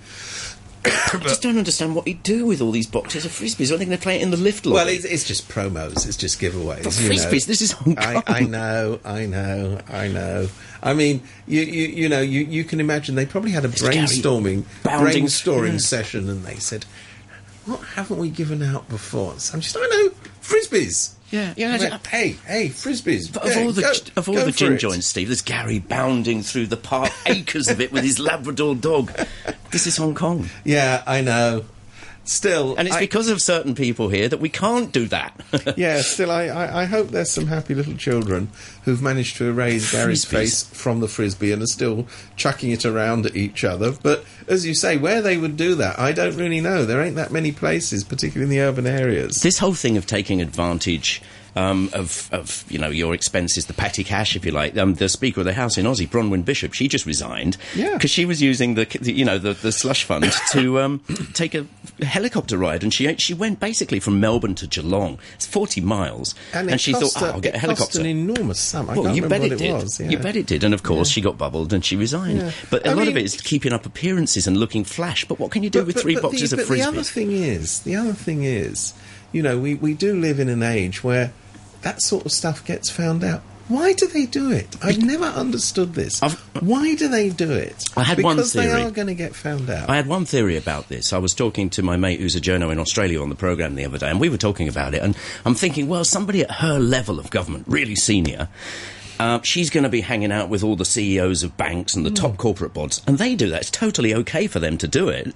I 1.14 1.20
just 1.24 1.42
don't 1.42 1.58
understand 1.58 1.96
what 1.96 2.08
he'd 2.08 2.24
do 2.24 2.46
with 2.46 2.62
all 2.62 2.72
these 2.72 2.88
boxes 2.88 3.26
of 3.26 3.32
frisbees. 3.32 3.72
Are 3.72 3.78
they 3.78 3.86
going 3.86 3.98
to 3.98 4.02
play 4.02 4.18
it 4.18 4.22
in 4.22 4.32
the 4.32 4.38
lift 4.38 4.66
lobby? 4.66 4.76
Well, 4.76 4.88
it's, 4.88 5.06
it's 5.06 5.24
just 5.24 5.50
promos. 5.50 6.08
It's 6.08 6.18
just 6.18 6.40
giveaways. 6.40 6.84
But 6.84 7.00
you 7.00 7.10
know. 7.10 7.16
frisbees, 7.16 7.46
this 7.46 7.62
is 7.62 7.72
Hong 7.72 7.98
I, 7.98 8.22
Kong. 8.22 8.24
I 8.28 8.40
know, 8.42 9.00
I 9.04 9.26
know, 9.26 9.82
I 9.90 10.08
know. 10.08 10.48
I 10.84 10.94
mean, 10.94 11.24
you, 11.48 11.62
you, 11.62 11.88
you 11.88 12.10
know, 12.10 12.22
you, 12.22 12.42
you 12.42 12.64
can 12.64 12.80
imagine 12.80 13.16
they 13.16 13.26
probably 13.26 13.52
had 13.52 13.66
a 13.66 13.70
Gary 13.70 13.96
brainstorming 13.96 14.66
bounding- 14.84 15.26
brainstorming 15.26 15.72
yeah. 15.74 15.78
session, 15.80 16.30
and 16.30 16.44
they 16.44 16.56
said, 16.56 16.86
"What 17.66 17.82
haven't 17.82 18.18
we 18.18 18.30
given 18.30 18.62
out 18.62 18.88
before?" 18.88 19.40
So 19.40 19.56
I'm 19.56 19.62
just, 19.62 19.76
I 19.76 19.88
know, 19.88 20.12
frisbees. 20.48 21.12
Yeah, 21.32 21.54
yeah, 21.58 21.74
I 21.74 21.78
went, 21.80 22.08
hey, 22.08 22.36
hey, 22.46 22.70
frisbees. 22.70 23.34
But 23.34 23.46
of 23.46 23.50
Yeah, 23.56 23.64
all 23.64 23.72
the 23.72 23.82
go- 23.82 23.92
of 24.16 24.30
all 24.30 24.36
the 24.36 24.52
gin 24.52 24.74
it. 24.74 24.78
joints, 24.78 25.08
Steve, 25.08 25.28
there's 25.28 25.42
Gary 25.42 25.80
bounding 25.80 26.44
through 26.44 26.68
the 26.68 26.78
park, 26.78 27.12
acres 27.26 27.68
of 27.68 27.82
it 27.82 27.92
with 27.92 28.04
his 28.04 28.20
Labrador 28.20 28.76
dog. 28.76 29.12
This 29.72 29.88
is 29.88 29.98
Hong 29.98 30.14
Kong, 30.16 30.50
Yeah, 30.64 31.04
I 31.08 31.22
know. 31.22 31.66
Still, 32.28 32.76
and 32.76 32.88
it's 32.88 32.98
I- 32.98 33.02
because 33.02 33.30
of 33.30 33.40
certain 33.42 33.76
people 33.76 34.10
here 34.10 34.28
that 34.28 34.40
we 34.40 34.50
can't 34.50 34.92
do 34.92 35.06
that. 35.08 35.40
yeah, 35.78 36.02
still, 36.02 36.32
I, 36.32 36.46
I, 36.48 36.82
I 36.82 36.86
hope 36.86 37.10
there's 37.10 37.30
some 37.30 37.46
happy 37.48 37.76
little 37.76 37.96
children 37.96 38.50
who've 38.84 39.02
managed 39.02 39.38
to 39.38 39.46
erase 39.48 39.92
Gary's 39.92 40.26
Frisbees. 40.26 40.30
face 40.32 40.64
from 40.64 41.02
the 41.02 41.08
frisbee 41.08 41.52
and 41.52 41.62
are 41.62 41.68
still 41.68 42.08
chucking 42.36 42.72
it 42.72 42.84
around 42.84 43.26
at 43.28 43.36
each 43.36 43.64
other. 43.64 43.94
But 44.02 44.26
as 44.48 44.66
you 44.66 44.74
say, 44.74 44.98
where 44.98 45.22
they 45.22 45.38
would 45.38 45.56
do 45.56 45.76
that, 45.76 46.00
I 46.00 46.12
don't 46.14 46.36
really 46.36 46.62
know. 46.62 46.84
There 46.86 47.02
ain't 47.02 47.16
that 47.16 47.32
many 47.32 47.52
places, 47.52 48.04
particularly 48.04 48.44
in 48.56 48.60
the 48.60 48.66
urban 48.66 48.88
areas. 48.88 49.44
this 49.44 49.60
whole 49.60 49.74
thing 49.76 49.96
of 49.96 50.06
taking 50.08 50.42
advantage 50.42 51.22
um, 51.56 51.90
of, 51.94 52.30
of 52.32 52.66
you 52.70 52.78
know 52.80 52.90
your 52.90 53.14
expenses, 53.14 53.66
the 53.68 53.74
petty 53.74 54.04
cash, 54.04 54.36
if 54.36 54.46
you 54.46 54.52
like. 54.52 54.78
Um, 54.78 54.96
the 54.96 55.08
Speaker 55.10 55.42
of 55.42 55.46
the 55.46 55.54
House 55.54 55.78
in 55.78 55.86
Aussie, 55.86 56.08
Bronwyn 56.08 56.44
Bishop, 56.44 56.74
she 56.74 56.88
just 56.88 57.06
resigned 57.06 57.58
Yeah. 57.76 57.94
because 57.94 58.12
she 58.12 58.26
was 58.26 58.42
using 58.42 58.76
the, 58.76 58.86
the 59.00 59.12
you 59.14 59.24
know 59.26 59.38
the, 59.38 59.54
the 59.54 59.72
slush 59.72 60.04
fund 60.04 60.26
to 60.52 60.80
um, 60.80 61.00
take 61.34 61.56
a 61.56 61.66
helicopter 62.04 62.58
ride, 62.58 62.84
and 62.84 62.94
she 62.94 63.16
she 63.18 63.34
went 63.34 63.60
basically 63.60 64.00
from 64.00 64.20
Melbourne 64.20 64.56
to 64.56 64.68
Geelong. 64.68 65.18
It's 65.36 65.46
forty 65.46 65.82
miles, 65.82 66.36
And, 66.54 66.70
it 66.72 66.80
she 66.80 66.94
thought, 66.94 67.14
oh, 67.22 67.26
I'll 67.34 67.40
get 67.42 67.56
a 67.56 67.60
helicopter. 67.60 68.00
An 68.00 68.06
enormous 68.06 68.60
sum. 68.60 68.90
I 68.90 68.94
Well, 68.96 69.04
can't 69.06 69.16
you 69.16 69.22
bet 69.24 69.42
remember 69.42 69.56
it 69.56 69.58
did. 69.60 69.74
was. 69.74 70.00
yeah. 70.00 70.10
You 70.10 70.20
bet 70.20 70.36
it 70.36 70.46
did. 70.48 70.64
And 70.64 70.74
of 70.74 70.84
course, 70.84 71.10
she 71.10 71.22
got 71.22 71.38
bubbled 71.38 71.72
and 71.74 71.84
she 71.86 71.96
resigned. 71.96 72.40
Yeah. 72.40 72.52
But 72.70 72.86
a 72.86 72.90
I 72.90 72.94
lot 72.94 73.08
of 73.08 73.16
it 73.18 73.24
is 73.24 73.40
keeping 73.40 73.72
up 73.74 73.86
appearances 73.86 74.46
and 74.48 74.58
looking 74.58 74.84
flash. 74.84 75.26
But 75.26 75.40
what 75.40 75.52
can 75.52 75.64
you 75.64 75.70
do 75.70 75.84
with 75.86 76.00
three 76.02 76.16
boxes 76.20 76.52
the, 76.52 76.62
of 76.62 76.68
but 76.68 76.74
the 76.76 76.82
other 76.84 77.04
thing 77.04 77.32
is, 77.32 77.80
the 77.82 77.96
other 77.96 78.14
thing 78.14 78.44
is, 78.44 78.94
you 79.32 79.42
know, 79.42 79.58
we, 79.58 79.76
we 79.76 79.94
do 79.94 80.20
live 80.20 80.40
in 80.40 80.50
an 80.50 80.62
age 80.64 81.04
where 81.04 81.32
that 81.86 82.02
sort 82.02 82.26
of 82.26 82.32
stuff 82.34 82.66
gets 82.66 82.90
found 82.90 83.24
out. 83.24 83.42
Why 83.68 83.94
do 83.94 84.06
they 84.06 84.28
do 84.28 84.52
it? 84.52 84.76
I've 84.84 85.02
never 85.02 85.26
understood 85.26 85.96
this. 85.96 86.22
I've- 86.22 86.36
Why 86.60 86.94
do 86.94 87.08
they 87.08 87.30
do 87.30 87.52
it? 87.52 87.84
I 87.98 88.04
had 88.04 88.18
because 88.18 88.36
one 88.38 88.44
theory. 88.46 88.66
they 88.68 88.82
are 88.84 88.92
going 88.92 89.08
to 89.08 89.16
get 89.16 89.34
found 89.36 89.70
out. 89.72 89.90
I 89.90 89.96
had 89.96 90.06
one 90.06 90.26
theory 90.26 90.56
about 90.56 90.88
this. 90.90 91.14
I 91.14 91.18
was 91.18 91.34
talking 91.34 91.72
to 91.72 91.82
my 91.82 91.96
mate 91.98 92.20
who's 92.20 92.36
a 92.36 92.42
journo 92.42 92.72
in 92.72 92.78
Australia 92.78 93.20
on 93.24 93.30
the 93.30 93.36
programme 93.36 93.74
the 93.74 93.86
other 93.86 93.98
day, 93.98 94.10
and 94.12 94.20
we 94.20 94.30
were 94.30 94.38
talking 94.38 94.68
about 94.68 94.94
it. 94.94 95.02
And 95.02 95.16
I'm 95.46 95.56
thinking, 95.56 95.88
well, 95.88 96.04
somebody 96.06 96.42
at 96.44 96.52
her 96.52 96.78
level 96.78 97.18
of 97.20 97.30
government, 97.32 97.66
really 97.68 97.96
senior, 97.96 98.50
Uh, 99.18 99.40
she's 99.44 99.70
going 99.70 99.86
to 99.86 99.90
be 99.90 100.02
hanging 100.02 100.30
out 100.30 100.50
with 100.50 100.62
all 100.62 100.76
the 100.76 100.84
CEOs 100.84 101.42
of 101.42 101.56
banks 101.56 101.94
and 101.96 102.06
the 102.06 102.10
Hmm. 102.10 102.16
top 102.16 102.36
corporate 102.36 102.74
bods, 102.74 103.00
and 103.08 103.18
they 103.18 103.34
do 103.34 103.50
that. 103.50 103.62
It's 103.62 103.72
totally 103.72 104.14
okay 104.14 104.46
for 104.46 104.60
them 104.60 104.78
to 104.78 104.90
do 104.90 105.08
it, 105.08 105.34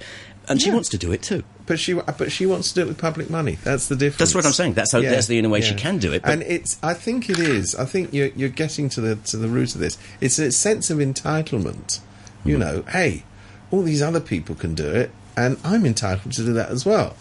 and 0.49 0.61
she 0.61 0.71
wants 0.71 0.89
to 0.89 0.97
do 0.97 1.11
it 1.11 1.21
too. 1.21 1.43
But 1.67 1.79
she, 1.79 1.93
but 1.93 2.31
she 2.31 2.45
wants 2.47 2.69
to 2.69 2.75
do 2.75 2.81
it 2.81 2.87
with 2.87 2.97
public 2.97 3.29
money. 3.29 3.59
That's 3.63 3.87
the 3.87 3.95
difference. 3.95 4.17
That's 4.17 4.35
what 4.35 4.45
I'm 4.45 4.51
saying. 4.53 4.73
That's 4.73 4.91
how- 4.91 5.01
that's 5.01 5.27
the 5.27 5.37
only 5.37 5.49
way 5.49 5.61
she 5.61 5.75
can 5.75 5.99
do 5.99 6.11
it, 6.13 6.23
but- 6.23 6.31
and 6.31 6.41
it's. 6.43 6.77
I 6.81 6.93
think 6.95 7.29
it 7.29 7.37
is. 7.39 7.75
I 7.75 7.85
think 7.85 8.11
you're 8.13 8.29
you're 8.35 8.49
getting 8.49 8.89
to 8.89 9.01
the 9.01 9.15
to 9.17 9.37
the 9.37 9.47
root 9.47 9.75
of 9.75 9.79
this. 9.81 9.97
It's 10.19 10.39
a 10.39 10.51
sense 10.51 10.89
of 10.89 10.97
entitlement. 11.33 11.99
You 12.45 12.55
Hmm. 12.55 12.61
know, 12.61 12.83
hey, 12.89 13.23
all 13.71 13.83
these 13.83 14.01
other 14.01 14.19
people 14.21 14.55
can 14.55 14.73
do 14.73 14.87
it, 14.87 15.11
and 15.37 15.57
I'm 15.63 15.85
entitled 15.85 16.33
to 16.33 16.43
do 16.45 16.53
that 16.53 16.69
as 16.69 16.85
well. 16.85 17.15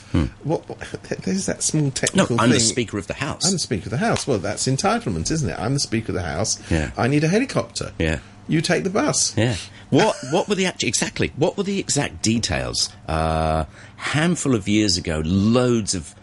What, 0.45 0.69
what? 0.69 0.79
There's 1.25 1.47
that 1.47 1.63
small 1.63 1.83
Hmm. 1.83 1.87
No, 1.89 1.91
technical 1.91 2.41
I'm 2.41 2.51
the. 2.51 2.61
Speaker 2.61 2.99
of 2.99 3.07
the 3.09 3.15
House. 3.15 3.45
I'm 3.45 3.53
the 3.53 3.59
Speaker 3.59 3.87
of 3.87 3.91
the 3.91 3.97
House. 3.99 4.27
Well, 4.27 4.39
that's 4.39 4.67
entitlement, 4.67 5.31
isn't 5.31 5.49
it? 5.51 5.59
I'm 5.59 5.75
the 5.75 5.81
Speaker 5.81 6.13
of 6.13 6.15
the 6.15 6.23
House. 6.23 6.59
Yeah. 6.71 6.91
I 6.97 7.09
need 7.09 7.25
a 7.25 7.29
helicopter. 7.29 7.93
Yeah. 7.99 8.21
You 8.49 8.61
take 8.61 8.85
the 8.85 8.91
bus. 8.91 9.37
Yeah. 9.37 9.57
What 9.91 10.17
what 10.31 10.49
were 10.49 10.55
the 10.55 10.67
act- 10.67 10.85
exactly? 10.85 11.33
What 11.37 11.57
were 11.57 11.63
the 11.63 11.79
exact 11.79 12.23
details? 12.23 12.91
Uh, 13.07 13.65
handful 13.97 14.55
of 14.55 14.69
years 14.69 14.97
ago, 14.97 15.23
loads 15.25 15.95
of 15.95 16.15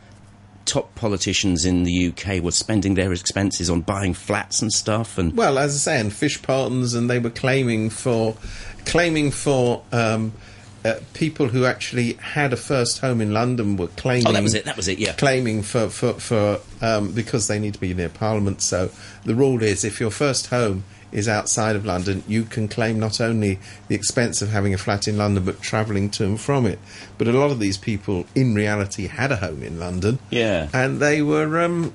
top 0.66 0.96
politicians 0.96 1.64
in 1.64 1.84
the 1.84 2.08
UK 2.08 2.42
were 2.42 2.52
spending 2.52 2.96
their 2.96 3.14
expenses 3.14 3.70
on 3.70 3.82
buying 3.82 4.14
flats 4.14 4.62
and 4.62 4.74
stuff, 4.74 5.18
and 5.18 5.38
Well, 5.38 5.58
as 5.60 5.76
I 5.76 5.78
say, 5.78 6.00
and 6.00 6.12
fish 6.12 6.42
ponds, 6.42 6.94
and 6.94 7.10
they 7.10 7.20
were 7.20 7.30
claiming 7.30 7.90
for 7.90 8.36
claiming 8.86 9.32
for 9.32 9.84
um, 9.92 10.34
uh, 10.84 11.00
people 11.14 11.48
who 11.48 11.66
actually 11.66 12.14
had 12.14 12.54
a 12.54 12.58
first 12.58 13.00
home 13.00 13.22
in 13.22 13.34
London 13.34 13.78
were 13.78 13.88
claiming. 13.88 14.28
Oh, 14.28 14.32
that 14.32 14.44
was 14.44 14.54
it, 14.54 14.66
that 14.66 14.78
was 14.78 14.88
it, 14.88 15.00
yeah. 15.00 15.14
Claiming 15.14 15.64
for 15.64 15.90
for 15.90 16.14
for 16.14 16.60
um, 16.82 17.12
because 17.12 17.48
they 17.48 17.60
need 17.60 17.74
to 17.74 17.80
be 17.80 17.94
near 17.94 18.10
Parliament. 18.10 18.62
So 18.62 18.92
the 19.24 19.36
rule 19.36 19.62
is, 19.64 19.84
if 19.84 20.00
your 20.00 20.12
first 20.12 20.48
home 20.48 20.84
is 21.15 21.28
outside 21.28 21.75
of 21.75 21.86
London, 21.86 22.23
you 22.28 22.43
can 22.43 22.67
claim 22.67 22.99
not 22.99 23.19
only 23.19 23.58
the 23.88 23.95
expense 23.95 24.41
of 24.41 24.49
having 24.49 24.73
a 24.73 24.78
flat 24.78 25.08
in 25.08 25.17
London, 25.17 25.43
but 25.45 25.62
travelling 25.62 26.10
to 26.12 26.25
and 26.25 26.39
from 26.39 26.65
it. 26.65 26.78
But 27.17 27.28
a 27.28 27.32
lot 27.32 27.51
of 27.51 27.60
these 27.60 27.78
people, 27.78 28.25
in 28.36 28.54
reality, 28.54 29.08
had 29.08 29.32
a 29.32 29.38
home 29.38 29.63
in 29.63 29.80
London. 29.80 30.19
Yeah. 30.30 30.69
and 30.73 30.99
they 30.99 31.21
were. 31.21 31.62
Um, 31.63 31.93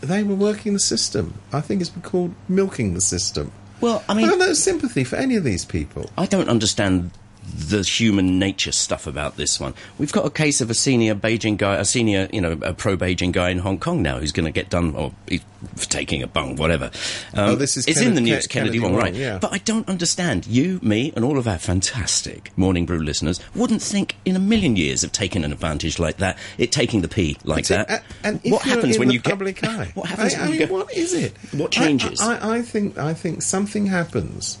they 0.00 0.22
were 0.22 0.34
working 0.34 0.72
the 0.72 0.80
system. 0.80 1.34
I 1.52 1.60
think 1.60 1.82
it's 1.82 1.90
been 1.90 2.00
called 2.02 2.34
milking 2.48 2.94
the 2.94 3.02
system. 3.02 3.52
well, 3.82 4.02
I 4.08 4.14
mean, 4.14 4.26
I 4.26 4.30
have 4.30 4.38
no 4.38 4.54
sympathy 4.54 5.04
for 5.04 5.16
any 5.16 5.36
of 5.36 5.44
these 5.44 5.66
people. 5.66 6.08
I 6.16 6.24
don't 6.24 6.48
understand 6.48 7.10
the 7.42 7.82
human 7.82 8.38
nature 8.38 8.72
stuff 8.72 9.06
about 9.06 9.36
this 9.36 9.58
one. 9.60 9.74
We've 9.98 10.12
got 10.12 10.24
a 10.26 10.30
case 10.30 10.60
of 10.60 10.70
a 10.70 10.74
senior 10.74 11.14
Beijing 11.14 11.56
guy, 11.56 11.76
a 11.76 11.84
senior, 11.84 12.28
you 12.32 12.40
know, 12.40 12.52
a 12.62 12.72
pro 12.72 12.96
Beijing 12.96 13.32
guy 13.32 13.50
in 13.50 13.58
Hong 13.58 13.78
Kong 13.78 14.02
now 14.02 14.18
who's 14.18 14.32
going 14.32 14.46
to 14.46 14.52
get 14.52 14.70
done, 14.70 14.94
or 14.94 15.12
he's 15.28 15.40
taking 15.88 16.22
a 16.22 16.26
bung, 16.26 16.56
whatever. 16.56 16.86
Um, 17.34 17.50
Oh, 17.50 17.54
this 17.56 17.76
is 17.76 17.86
it's 17.86 17.98
Kenneth- 17.98 18.08
in 18.08 18.14
the 18.14 18.20
news, 18.30 18.46
Ke- 18.46 18.50
Kennedy, 18.50 18.78
Kennedy 18.78 18.94
Wong, 18.94 19.02
right? 19.02 19.14
yeah. 19.14 19.38
But 19.38 19.52
I 19.52 19.58
don't 19.58 19.88
understand. 19.88 20.46
You, 20.46 20.78
me, 20.82 21.12
and 21.16 21.24
all 21.24 21.38
of 21.38 21.46
our 21.48 21.58
fantastic 21.58 22.56
Morning 22.56 22.86
Brew 22.86 23.00
listeners 23.02 23.40
wouldn't 23.54 23.82
think 23.82 24.16
in 24.24 24.36
a 24.36 24.40
million 24.40 24.76
years 24.76 25.02
of 25.04 25.12
taking 25.12 25.44
an 25.44 25.52
advantage 25.52 25.98
like 25.98 26.18
that, 26.18 26.38
it 26.58 26.72
taking 26.72 27.00
the 27.02 27.08
pee 27.08 27.36
like 27.44 27.66
that. 27.66 28.04
And 28.22 28.40
what 28.44 28.62
happens 28.62 28.98
when 28.98 29.10
you 29.10 29.20
public 29.20 29.56
get? 29.60 29.70
eye? 29.70 29.90
what 29.94 30.08
happens 30.08 30.34
I, 30.34 30.38
when 30.40 30.48
I 30.48 30.52
you 30.52 30.58
mean, 30.60 30.68
go? 30.68 30.74
what 30.74 30.94
is 30.94 31.14
it? 31.14 31.32
What 31.52 31.70
changes? 31.72 32.20
I, 32.20 32.36
I, 32.36 32.56
I 32.58 32.62
think 32.62 32.96
I 32.98 33.12
think 33.14 33.42
something 33.42 33.86
happens 33.86 34.58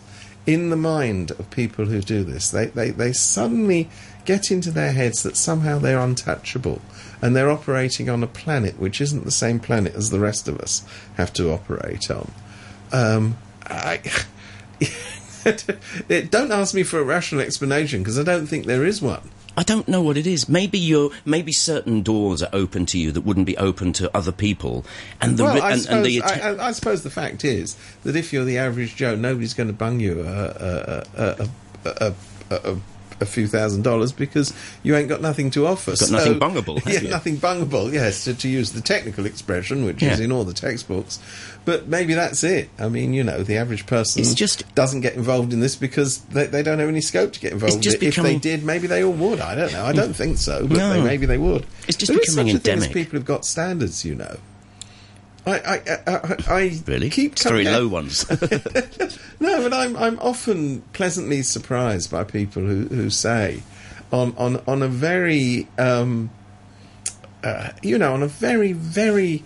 in 0.52 0.70
the 0.70 0.76
mind 0.76 1.30
of 1.32 1.50
people 1.50 1.86
who 1.86 2.00
do 2.00 2.24
this. 2.24 2.50
They, 2.50 2.66
they 2.66 2.90
they 2.90 3.12
suddenly 3.12 3.88
get 4.24 4.50
into 4.50 4.70
their 4.70 4.92
heads 4.92 5.22
that 5.22 5.36
somehow 5.36 5.78
they're 5.78 5.98
untouchable, 5.98 6.80
and 7.22 7.34
they're 7.34 7.50
operating 7.50 8.08
on 8.08 8.22
a 8.22 8.26
planet 8.26 8.78
which 8.78 9.00
isn't 9.00 9.24
the 9.24 9.30
same 9.30 9.60
planet 9.60 9.94
as 9.94 10.10
the 10.10 10.20
rest 10.20 10.48
of 10.48 10.58
us 10.60 10.84
have 11.16 11.32
to 11.34 11.50
operate 11.50 12.10
on. 12.10 12.30
Um, 12.92 13.36
I. 13.66 14.00
don't 16.30 16.52
ask 16.52 16.74
me 16.74 16.82
for 16.82 16.98
a 16.98 17.04
rational 17.04 17.40
explanation 17.42 18.02
because 18.02 18.18
I 18.18 18.22
don't 18.22 18.46
think 18.46 18.66
there 18.66 18.84
is 18.84 19.00
one. 19.00 19.30
I 19.56 19.62
don't 19.62 19.88
know 19.88 20.00
what 20.00 20.16
it 20.16 20.26
is. 20.26 20.48
Maybe 20.48 20.78
you're 20.78 21.10
maybe 21.24 21.52
certain 21.52 22.02
doors 22.02 22.42
are 22.42 22.50
open 22.52 22.86
to 22.86 22.98
you 22.98 23.12
that 23.12 23.22
wouldn't 23.22 23.46
be 23.46 23.56
open 23.56 23.92
to 23.94 24.16
other 24.16 24.32
people, 24.32 24.84
and 25.20 25.36
the 25.36 25.44
well, 25.44 25.54
ri- 25.54 25.60
I, 25.60 25.72
and, 25.72 25.80
suppose, 25.80 25.96
and 25.96 26.06
the 26.06 26.22
atta- 26.22 26.62
I, 26.62 26.68
I 26.68 26.72
suppose 26.72 27.02
the 27.02 27.10
fact 27.10 27.44
is 27.44 27.76
that 28.04 28.16
if 28.16 28.32
you're 28.32 28.44
the 28.44 28.58
average 28.58 28.96
Joe, 28.96 29.16
nobody's 29.16 29.54
going 29.54 29.66
to 29.66 29.72
bung 29.72 30.00
you 30.00 30.20
a, 30.20 31.04
a, 31.16 31.48
a, 31.84 32.14
a, 32.50 32.76
a, 33.20 33.26
few 33.26 33.46
thousand 33.46 33.82
dollars 33.82 34.12
because 34.12 34.52
you 34.82 34.96
ain't 34.96 35.08
got 35.08 35.20
nothing 35.20 35.50
to 35.50 35.66
offer. 35.66 35.92
got 35.92 36.10
nothing 36.10 36.38
bungable, 36.38 36.78
have 36.84 36.92
Yeah, 36.92 37.00
you? 37.00 37.08
nothing 37.10 37.36
bungable. 37.36 37.92
Yes, 37.92 38.24
to, 38.24 38.34
to 38.34 38.48
use 38.48 38.72
the 38.72 38.80
technical 38.80 39.26
expression, 39.26 39.84
which 39.84 40.02
is 40.02 40.20
in 40.20 40.32
all 40.32 40.44
the 40.44 40.54
textbooks. 40.54 41.18
But 41.64 41.88
maybe 41.88 42.14
that's 42.14 42.42
it. 42.42 42.70
I 42.78 42.88
mean, 42.88 43.12
you 43.12 43.22
know, 43.22 43.42
the 43.42 43.58
average 43.58 43.86
person 43.86 44.22
It's 44.22 44.34
just- 44.34 44.74
doesn't 44.74 45.02
get 45.02 45.14
involved 45.14 45.52
in 45.52 45.60
this 45.60 45.76
because 45.76 46.18
they, 46.22 46.46
they 46.46 46.62
don't 46.62 46.78
have 46.78 46.88
any 46.88 47.02
scope 47.02 47.32
to 47.34 47.40
get 47.40 47.52
involved. 47.52 47.84
in 47.86 47.92
it. 47.92 48.02
If 48.02 48.16
they 48.16 48.38
did, 48.38 48.64
maybe 48.64 48.86
they 48.86 49.04
all 49.04 49.12
would. 49.12 49.40
I 49.40 49.54
don't 49.54 49.72
know. 49.72 49.84
I 49.84 49.92
don't 49.92 50.10
mm. 50.10 50.16
think 50.16 50.38
so, 50.38 50.66
but 50.66 50.78
No. 50.78 50.92
they, 50.94 51.02
maybe 51.02 51.26
they 51.26 51.38
would. 51.38 51.66
It's 51.86 51.96
just 51.98 52.10
There 52.12 52.20
is 52.20 52.30
becoming 52.34 52.52
such 52.54 52.60
a 52.60 52.64
thing 52.64 52.72
as 52.78 52.84
endemic. 52.84 52.94
people 52.94 53.18
who've 53.18 53.26
got 53.26 53.44
standards, 53.44 54.04
you 54.04 54.14
know. 54.14 54.36
I, 55.46 55.52
I, 55.52 55.74
I, 55.74 56.14
I, 56.14 56.36
I 56.48 56.80
really 56.86 57.10
keep 57.10 57.38
very 57.38 57.64
low 57.64 57.88
ones. 57.88 58.26
No, 59.40 59.62
but 59.62 59.72
I'm 59.72 59.96
I'm 59.96 60.18
often 60.18 60.82
pleasantly 60.92 61.42
surprised 61.42 62.10
by 62.10 62.24
people 62.24 62.62
who, 62.62 62.84
who 62.88 63.08
say, 63.08 63.62
on 64.12 64.34
on 64.36 64.62
on 64.66 64.82
a 64.82 64.88
very 64.88 65.66
um, 65.78 66.30
uh, 67.42 67.70
you 67.82 67.96
know 67.96 68.12
on 68.12 68.22
a 68.22 68.26
very 68.28 68.72
very 68.72 69.42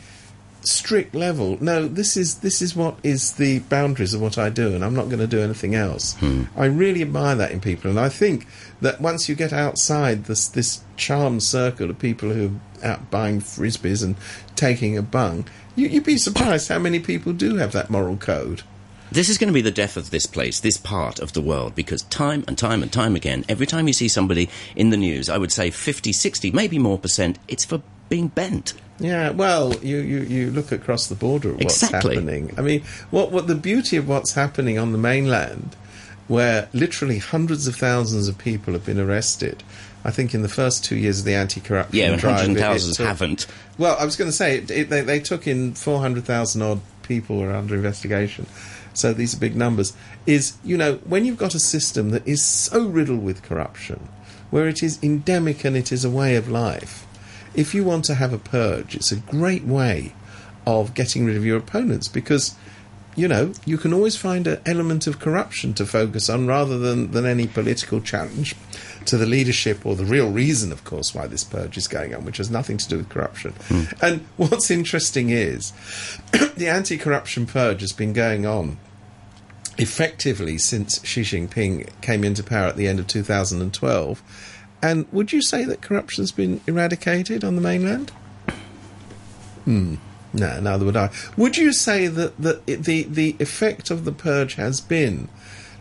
strict 0.63 1.15
level. 1.15 1.59
No, 1.63 1.87
this 1.87 2.17
is 2.17 2.39
this 2.39 2.61
is 2.61 2.75
what 2.75 2.97
is 3.05 3.35
the 3.35 3.61
boundaries 3.61 4.15
of 4.15 4.21
what 4.21 4.37
I 4.37 4.49
do, 4.51 4.75
and 4.75 4.85
I'm 4.85 4.95
not 4.95 5.07
going 5.07 5.21
to 5.21 5.29
do 5.29 5.41
anything 5.41 5.77
else. 5.77 6.17
I 6.57 6.65
really 6.67 7.03
admire 7.03 7.37
that 7.37 7.53
in 7.53 7.61
people, 7.61 7.89
and 7.91 8.01
I 8.01 8.09
think 8.09 8.49
that 8.85 9.01
once 9.01 9.29
you 9.29 9.35
get 9.35 9.53
outside 9.53 10.25
this 10.27 10.47
this 10.49 10.83
charmed 10.97 11.43
circle 11.43 11.91
of 11.91 11.99
people 11.99 12.31
who 12.31 12.61
are 12.83 12.91
out 12.93 13.11
buying 13.11 13.41
frisbees 13.41 14.05
and 14.05 14.15
taking 14.55 14.97
a 14.97 15.03
bung, 15.03 15.47
you, 15.75 15.89
you'd 15.89 16.05
be 16.05 16.17
surprised 16.19 16.69
how 16.69 16.79
many 16.79 17.01
people 17.01 17.33
do 17.33 17.57
have 17.57 17.73
that 17.73 17.91
moral 17.91 18.17
code. 18.17 18.63
This 19.11 19.29
is 19.29 19.39
going 19.39 19.49
to 19.49 19.55
be 19.55 19.61
the 19.61 19.71
death 19.71 19.97
of 19.97 20.11
this 20.11 20.27
place, 20.27 20.59
this 20.61 20.77
part 20.77 21.21
of 21.21 21.35
the 21.35 21.41
world, 21.41 21.75
because 21.75 22.03
time 22.03 22.45
and 22.49 22.59
time 22.59 22.83
and 22.83 22.93
time 22.93 23.15
again, 23.15 23.45
every 23.49 23.67
time 23.67 23.87
you 23.87 23.93
see 23.93 24.09
somebody 24.09 24.49
in 24.75 24.91
the 24.91 24.97
news, 24.97 25.29
I 25.29 25.39
would 25.39 25.53
say 25.53 25.71
50, 25.71 26.13
60, 26.13 26.51
maybe 26.51 26.79
more 26.79 26.99
percent, 26.99 27.39
it's 27.47 27.65
for 27.65 27.81
being 28.09 28.29
bent. 28.29 28.75
Yeah, 28.99 29.31
well, 29.31 29.75
you, 29.77 29.99
you, 29.99 30.21
you 30.21 30.51
look 30.51 30.73
across 30.73 31.07
the 31.07 31.15
border 31.15 31.51
at 31.53 31.57
what's 31.63 31.83
Exactly. 31.83 32.15
happening. 32.17 32.55
I 32.57 32.63
mean, 32.63 32.83
what 33.11 33.31
what 33.33 33.47
the 33.47 33.55
beauty 33.55 33.97
of 33.97 34.09
what's 34.09 34.35
happening 34.35 34.79
on 34.79 34.93
the 34.93 34.99
mainland, 34.99 35.75
where 36.29 36.69
literally 36.73 37.19
hundreds 37.19 37.67
of 37.67 37.77
thousands 37.77 38.29
of 38.29 38.39
people 38.39 38.73
have 38.73 38.87
been 38.87 38.99
arrested. 39.01 39.63
I 40.05 40.11
think 40.11 40.35
in 40.35 40.43
the 40.43 40.49
first 40.49 40.85
two 40.85 40.97
years 40.97 41.21
of 41.21 41.25
the 41.25 41.35
anti-corruption 41.35 41.97
Yeah, 41.97 42.17
drive, 42.17 42.37
hundreds 42.37 42.49
and 42.49 42.57
it 42.57 42.61
thousands 42.61 42.97
haven't. 42.99 43.47
Well, 43.79 43.97
I 43.99 44.05
was 44.05 44.17
going 44.17 44.29
to 44.29 44.37
say 44.37 44.59
it, 44.59 44.71
it, 44.71 44.91
they, 44.91 45.01
they 45.01 45.21
took 45.21 45.47
in 45.47 45.75
four 45.75 46.01
hundred 46.01 46.25
thousand 46.25 46.63
odd 46.63 46.81
people 47.03 47.39
were 47.39 47.53
under 47.53 47.75
investigation. 47.75 48.47
So 48.93 49.13
these 49.13 49.35
are 49.35 49.39
big 49.39 49.57
numbers. 49.57 49.95
Is 50.27 50.57
you 50.63 50.77
know 50.77 50.97
when 51.05 51.25
you've 51.25 51.39
got 51.39 51.55
a 51.55 51.61
system 51.61 52.11
that 52.11 52.27
is 52.29 52.43
so 52.43 52.87
riddled 52.87 53.25
with 53.25 53.43
corruption, 53.43 54.09
where 54.51 54.69
it 54.69 54.83
is 54.83 55.03
endemic 55.03 55.65
and 55.65 55.77
it 55.77 55.91
is 55.91 56.05
a 56.05 56.11
way 56.11 56.37
of 56.37 56.49
life. 56.49 57.07
If 57.55 57.75
you 57.75 57.85
want 57.85 58.05
to 58.07 58.15
have 58.15 58.33
a 58.33 58.39
purge, 58.39 58.95
it's 58.95 59.13
a 59.13 59.17
great 59.17 59.65
way 59.65 60.13
of 60.67 60.95
getting 60.95 61.25
rid 61.25 61.37
of 61.37 61.45
your 61.45 61.59
opponents 61.59 62.09
because 62.09 62.55
you 63.17 63.29
know, 63.29 63.53
you 63.65 63.79
can 63.79 63.93
always 63.93 64.17
find 64.17 64.47
an 64.47 64.61
element 64.67 65.07
of 65.07 65.19
corruption 65.19 65.75
to 65.75 65.87
focus 65.87 66.29
on 66.29 66.47
rather 66.47 66.79
than, 66.79 67.13
than 67.13 67.27
any 67.27 67.47
political 67.47 68.01
challenge 68.01 68.57
to 69.07 69.17
the 69.17 69.27
leadership 69.27 69.85
or 69.85 69.95
the 69.95 70.05
real 70.05 70.31
reason, 70.31 70.73
of 70.73 70.85
course, 70.85 71.15
why 71.15 71.27
this 71.27 71.45
purge 71.45 71.77
is 71.77 71.87
going 71.87 72.15
on, 72.15 72.25
which 72.25 72.39
has 72.39 72.51
nothing 72.51 72.77
to 72.79 72.89
do 72.89 72.97
with 72.97 73.09
corruption. 73.09 73.55
And 74.01 74.27
what's 74.37 74.71
interesting 74.71 75.31
is 75.31 75.73
the 76.57 76.69
anti 76.69 76.97
corruption 76.99 77.47
purge 77.47 77.81
has 77.81 77.93
been 77.93 78.13
going 78.13 78.47
on 78.47 78.79
effectively 79.79 80.59
since 80.59 81.05
Xi 81.05 81.23
Jinping 81.23 81.89
came 82.01 82.25
into 82.25 82.43
power 82.43 82.67
at 82.67 82.77
the 82.77 82.87
end 82.87 82.99
of 82.99 83.07
2012. 83.07 84.23
And 84.83 85.07
would 85.13 85.33
you 85.33 85.43
say 85.43 85.65
that 85.65 85.81
corruption's 85.81 86.33
been 86.33 86.61
eradicated 86.67 87.43
on 87.45 87.57
the 87.57 87.63
mainland? 87.63 88.11
Hmm. 89.65 89.97
No, 90.35 90.61
neither 90.61 90.85
would 90.85 90.97
I. 90.97 91.11
Would 91.37 91.57
you 91.57 91.73
say 91.73 92.07
that 92.09 92.37
the 92.39 92.61
the 92.67 93.05
the 93.05 93.37
effect 93.39 93.91
of 93.91 94.05
the 94.05 94.13
purge 94.13 94.55
has 94.55 94.81
been 94.81 95.29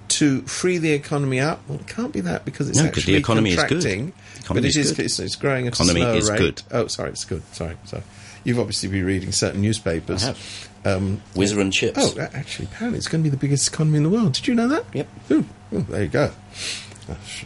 to 0.09 0.41
free 0.43 0.77
the 0.77 0.91
economy 0.91 1.39
up? 1.39 1.61
Well, 1.67 1.79
it 1.79 1.87
can't 1.87 2.13
be 2.13 2.21
that 2.21 2.45
because 2.45 2.69
it's 2.69 2.77
No, 2.79 2.85
actually 2.85 3.13
the 3.13 3.19
economy 3.19 3.51
is 3.51 3.63
good. 3.63 3.81
The 3.81 3.89
economy 3.89 4.13
but 4.49 4.57
it 4.57 4.65
is 4.65 4.77
is 4.77 4.99
it's, 4.99 5.19
it's 5.19 5.35
growing 5.35 5.67
at 5.67 5.73
Economy 5.73 6.01
a 6.01 6.03
slower 6.03 6.15
is 6.17 6.29
rate. 6.29 6.37
good. 6.39 6.61
Oh, 6.71 6.87
sorry, 6.87 7.09
it's 7.09 7.25
good. 7.25 7.43
Sorry, 7.53 7.75
sorry. 7.85 8.03
You've 8.43 8.59
obviously 8.59 8.89
been 8.89 9.05
reading 9.05 9.31
certain 9.31 9.61
newspapers. 9.61 10.23
I 10.23 10.27
have. 10.27 10.69
Um, 10.85 11.21
Whizzer 11.33 11.61
and 11.61 11.71
chips. 11.71 11.97
Oh, 11.97 12.19
actually, 12.19 12.65
apparently 12.65 12.97
it's 12.97 13.07
going 13.07 13.23
to 13.23 13.29
be 13.29 13.31
the 13.31 13.37
biggest 13.37 13.69
economy 13.73 13.97
in 13.97 14.03
the 14.03 14.09
world. 14.09 14.33
Did 14.33 14.47
you 14.47 14.53
know 14.55 14.67
that? 14.67 14.83
Yep. 14.93 15.07
Ooh, 15.31 15.45
ooh, 15.73 15.81
there 15.83 16.03
you 16.03 16.09
go. 16.09 16.31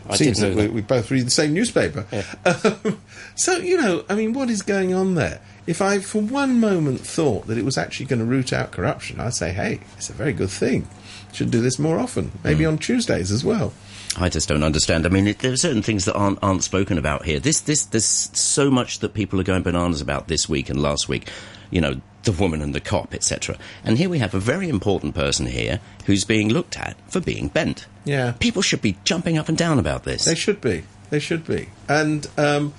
I 0.09 0.15
Seems 0.15 0.39
that 0.39 0.55
know 0.55 0.63
we, 0.63 0.67
we 0.67 0.81
both 0.81 1.09
read 1.11 1.25
the 1.25 1.31
same 1.31 1.53
newspaper. 1.53 2.05
Um, 2.45 2.99
so, 3.35 3.57
you 3.57 3.79
know, 3.79 4.03
I 4.09 4.15
mean, 4.15 4.33
what 4.33 4.49
is 4.49 4.61
going 4.63 4.93
on 4.93 5.15
there? 5.15 5.39
If 5.67 5.81
I, 5.81 5.99
for 5.99 6.21
one 6.21 6.59
moment, 6.59 7.01
thought 7.01 7.47
that 7.47 7.57
it 7.57 7.65
was 7.65 7.77
actually 7.77 8.05
going 8.07 8.19
to 8.19 8.25
root 8.25 8.53
out 8.53 8.71
corruption, 8.71 9.19
I'd 9.19 9.33
say, 9.33 9.51
hey, 9.51 9.81
it's 9.97 10.09
a 10.09 10.13
very 10.13 10.33
good 10.33 10.49
thing. 10.49 10.87
Should 11.33 11.51
do 11.51 11.61
this 11.61 11.77
more 11.77 11.99
often, 11.99 12.31
maybe 12.43 12.63
Hmm. 12.63 12.69
on 12.71 12.77
Tuesdays 12.77 13.31
as 13.31 13.43
well. 13.43 13.73
I 14.17 14.29
just 14.29 14.47
don't 14.47 14.63
understand. 14.63 15.05
I 15.05 15.09
mean, 15.09 15.27
it, 15.27 15.39
there 15.39 15.51
are 15.51 15.57
certain 15.57 15.81
things 15.83 16.05
that 16.05 16.15
aren't 16.15 16.39
aren't 16.41 16.63
spoken 16.63 16.97
about 16.97 17.25
here. 17.25 17.39
This 17.39 17.59
this 17.59 17.85
there's 17.85 18.05
so 18.05 18.71
much 18.71 18.99
that 18.99 19.13
people 19.13 19.39
are 19.39 19.43
going 19.43 19.61
bananas 19.61 20.01
about 20.01 20.27
this 20.27 20.47
week 20.49 20.69
and 20.69 20.81
last 20.81 21.07
week. 21.09 21.29
You 21.69 21.81
know, 21.81 22.01
the 22.23 22.31
woman 22.31 22.61
and 22.61 22.73
the 22.73 22.79
cop, 22.79 23.13
etc. 23.13 23.57
And 23.83 23.97
here 23.97 24.09
we 24.09 24.19
have 24.19 24.33
a 24.33 24.39
very 24.39 24.69
important 24.69 25.13
person 25.13 25.45
here 25.47 25.81
who's 26.05 26.23
being 26.23 26.49
looked 26.49 26.77
at 26.79 26.95
for 27.11 27.19
being 27.19 27.49
bent. 27.49 27.85
Yeah. 28.05 28.31
People 28.39 28.61
should 28.61 28.81
be 28.81 28.97
jumping 29.03 29.37
up 29.37 29.49
and 29.49 29.57
down 29.57 29.77
about 29.77 30.03
this. 30.05 30.23
They 30.25 30.33
should 30.35 30.61
be. 30.61 30.83
They 31.09 31.19
should 31.19 31.45
be. 31.45 31.69
And 31.89 32.25
um, 32.37 32.73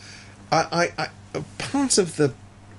I, 0.51 0.91
I, 0.99 1.05
I, 1.35 1.43
part 1.59 1.99
of 1.99 2.17
the 2.17 2.33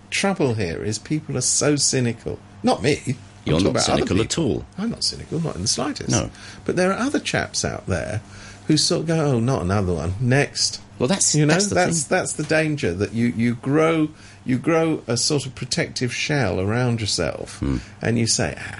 trouble 0.09 0.53
here 0.55 0.83
is 0.83 0.97
people 0.99 1.37
are 1.37 1.41
so 1.41 1.75
cynical. 1.75 2.39
Not 2.63 2.81
me. 2.81 3.15
You're 3.45 3.59
not 3.61 3.79
cynical 3.81 4.21
at 4.21 4.37
all. 4.37 4.65
I'm 4.77 4.89
not 4.91 5.03
cynical, 5.03 5.39
not 5.39 5.55
in 5.55 5.61
the 5.63 5.67
slightest. 5.67 6.09
No. 6.11 6.29
But 6.65 6.75
there 6.75 6.91
are 6.91 6.99
other 6.99 7.19
chaps 7.19 7.63
out 7.65 7.87
there 7.87 8.21
who 8.67 8.77
sort 8.77 9.01
of 9.01 9.07
go, 9.07 9.15
"Oh, 9.25 9.39
not 9.39 9.61
another 9.63 9.93
one. 9.93 10.13
Next." 10.19 10.81
Well, 10.99 11.07
that's- 11.07 11.33
you 11.33 11.45
know 11.45 11.53
that's 11.53 11.67
the 11.67 11.75
that's 11.75 12.03
that's 12.03 12.33
the 12.33 12.43
danger 12.43 12.93
that 12.93 13.13
you 13.13 13.27
you 13.27 13.55
grow 13.55 14.09
you 14.45 14.57
grow 14.57 15.01
a 15.07 15.15
sort 15.17 15.45
of 15.45 15.55
protective 15.55 16.13
shell 16.13 16.59
around 16.59 16.99
yourself, 17.01 17.59
Hmm. 17.59 17.77
and 18.01 18.19
you 18.19 18.27
say, 18.27 18.55
ah, 18.59 18.79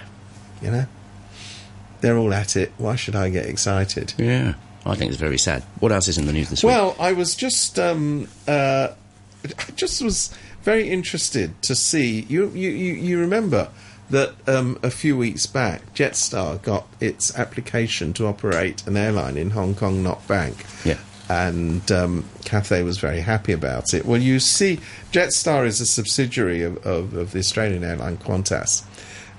you 0.61 0.69
know, 0.71 0.85
they're 2.01 2.17
all 2.17 2.33
at 2.33 2.55
it. 2.55 2.71
Why 2.77 2.95
should 2.95 3.15
I 3.15 3.29
get 3.29 3.45
excited? 3.45 4.13
yeah, 4.17 4.53
I 4.85 4.95
think 4.95 5.11
it's 5.11 5.19
very 5.19 5.37
sad. 5.37 5.63
What 5.79 5.91
else 5.91 6.07
is 6.07 6.17
in 6.17 6.25
the 6.25 6.33
news 6.33 6.49
this 6.49 6.63
week? 6.63 6.71
Well, 6.73 6.95
I 6.99 7.13
was 7.13 7.35
just 7.35 7.79
um, 7.79 8.27
uh, 8.47 8.89
I 9.45 9.71
just 9.75 10.01
was 10.01 10.33
very 10.69 10.87
interested 10.87 11.59
to 11.63 11.73
see 11.73 12.27
you. 12.29 12.49
You, 12.49 12.69
you, 12.69 12.93
you 12.93 13.19
remember 13.19 13.69
that 14.11 14.35
um, 14.47 14.77
a 14.83 14.91
few 14.91 15.17
weeks 15.17 15.47
back, 15.47 15.81
Jetstar 15.95 16.61
got 16.61 16.85
its 16.99 17.35
application 17.35 18.13
to 18.13 18.27
operate 18.27 18.85
an 18.85 18.95
airline 18.95 19.35
in 19.35 19.49
Hong 19.49 19.73
Kong 19.73 20.03
not 20.03 20.27
back. 20.27 20.53
Yeah. 20.85 20.99
And 21.27 21.91
um, 21.91 22.23
Cathay 22.45 22.83
was 22.83 22.99
very 22.99 23.21
happy 23.21 23.51
about 23.51 23.95
it. 23.95 24.05
Well, 24.05 24.21
you 24.21 24.39
see, 24.39 24.79
Jetstar 25.11 25.65
is 25.65 25.81
a 25.81 25.87
subsidiary 25.87 26.61
of, 26.61 26.77
of, 26.85 27.15
of 27.15 27.31
the 27.31 27.39
Australian 27.39 27.83
airline 27.83 28.17
Qantas. 28.17 28.83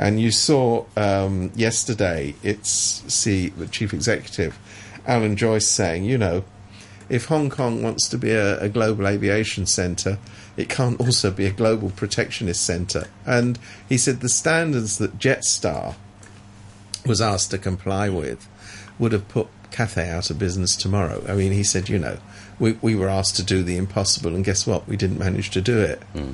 And 0.00 0.20
you 0.20 0.32
saw 0.32 0.84
um, 0.96 1.52
yesterday 1.54 2.34
its 2.42 2.70
see 3.06 3.50
the 3.50 3.68
chief 3.68 3.94
executive, 3.94 4.58
Alan 5.06 5.36
Joyce, 5.36 5.68
saying, 5.68 6.06
you 6.06 6.18
know, 6.18 6.42
if 7.10 7.26
Hong 7.26 7.50
Kong 7.50 7.82
wants 7.82 8.08
to 8.08 8.16
be 8.16 8.30
a, 8.30 8.58
a 8.60 8.68
global 8.68 9.06
aviation 9.06 9.66
centre, 9.66 10.18
it 10.56 10.68
can't 10.68 10.98
also 11.00 11.30
be 11.30 11.44
a 11.44 11.50
global 11.50 11.90
protectionist 11.90 12.64
centre. 12.64 13.08
And 13.26 13.58
he 13.88 13.98
said 13.98 14.20
the 14.20 14.28
standards 14.28 14.98
that 14.98 15.18
Jetstar 15.18 15.96
was 17.04 17.20
asked 17.20 17.50
to 17.50 17.58
comply 17.58 18.08
with 18.08 18.48
would 18.98 19.12
have 19.12 19.28
put 19.28 19.48
Cathay 19.72 20.08
out 20.08 20.30
of 20.30 20.38
business 20.38 20.76
tomorrow. 20.76 21.24
I 21.28 21.34
mean, 21.34 21.52
he 21.52 21.64
said, 21.64 21.88
you 21.88 21.98
know, 21.98 22.18
we, 22.60 22.72
we 22.80 22.94
were 22.94 23.08
asked 23.08 23.36
to 23.36 23.42
do 23.42 23.62
the 23.62 23.76
impossible, 23.76 24.34
and 24.34 24.44
guess 24.44 24.66
what? 24.66 24.86
We 24.86 24.96
didn't 24.96 25.18
manage 25.18 25.50
to 25.50 25.60
do 25.60 25.80
it. 25.80 26.02
Hmm. 26.12 26.32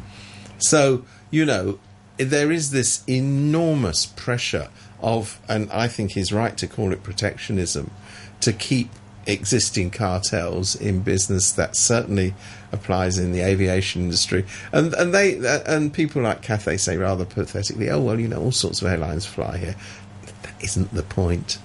So, 0.58 1.04
you 1.30 1.44
know, 1.44 1.78
there 2.18 2.50
is 2.50 2.70
this 2.70 3.02
enormous 3.08 4.06
pressure 4.06 4.68
of, 5.00 5.40
and 5.48 5.70
I 5.70 5.88
think 5.88 6.12
he's 6.12 6.32
right 6.32 6.56
to 6.58 6.66
call 6.66 6.92
it 6.92 7.02
protectionism, 7.02 7.90
to 8.40 8.52
keep 8.52 8.90
existing 9.26 9.90
cartels 9.90 10.74
in 10.76 11.00
business. 11.00 11.52
That 11.52 11.76
certainly 11.76 12.34
applies 12.72 13.18
in 13.18 13.32
the 13.32 13.40
aviation 13.40 14.02
industry. 14.02 14.44
And 14.72 14.94
and 14.94 15.14
they 15.14 15.38
uh, 15.38 15.60
and 15.66 15.92
people 15.92 16.22
like 16.22 16.42
Cathay 16.42 16.76
say 16.76 16.96
rather 16.96 17.24
pathetically, 17.24 17.90
"Oh 17.90 18.00
well, 18.00 18.20
you 18.20 18.28
know, 18.28 18.40
all 18.40 18.52
sorts 18.52 18.82
of 18.82 18.88
airlines 18.88 19.26
fly 19.26 19.58
here." 19.58 19.76
That 20.42 20.54
isn't 20.62 20.94
the 20.94 21.02
point. 21.02 21.58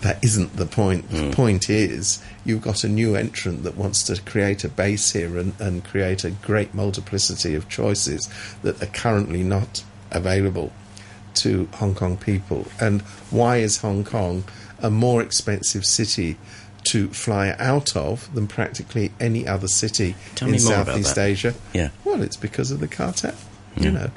That 0.00 0.22
isn't 0.22 0.56
the 0.56 0.66
point. 0.66 1.08
The 1.10 1.32
point 1.32 1.70
is 1.70 2.22
you've 2.44 2.60
got 2.60 2.84
a 2.84 2.88
new 2.88 3.16
entrant 3.16 3.62
that 3.62 3.74
wants 3.74 4.02
to 4.02 4.20
create 4.20 4.62
a 4.62 4.68
base 4.68 5.12
here 5.12 5.38
and, 5.38 5.58
and 5.58 5.82
create 5.82 6.24
a 6.24 6.30
great 6.30 6.74
multiplicity 6.74 7.54
of 7.54 7.70
choices 7.70 8.28
that 8.62 8.82
are 8.82 8.92
currently 8.92 9.42
not 9.42 9.82
available 10.10 10.72
to 11.36 11.68
Hong 11.74 11.94
Kong 11.94 12.18
people. 12.18 12.66
And 12.78 13.00
why 13.30 13.58
is 13.58 13.78
Hong 13.78 14.04
Kong 14.04 14.44
a 14.82 14.90
more 14.90 15.22
expensive 15.22 15.86
city 15.86 16.36
to 16.84 17.08
fly 17.08 17.54
out 17.58 17.96
of 17.96 18.32
than 18.34 18.46
practically 18.46 19.12
any 19.20 19.46
other 19.46 19.68
city 19.68 20.14
Tell 20.34 20.48
in 20.48 20.52
me 20.52 20.64
more 20.64 20.74
about 20.74 20.86
Southeast. 20.86 21.18
Asia? 21.18 21.54
Yeah. 21.72 21.90
Well, 22.04 22.22
it's 22.22 22.36
because 22.36 22.70
of 22.70 22.80
the 22.80 22.88
cartel. 22.88 23.34
You 23.76 23.90
know. 23.90 24.10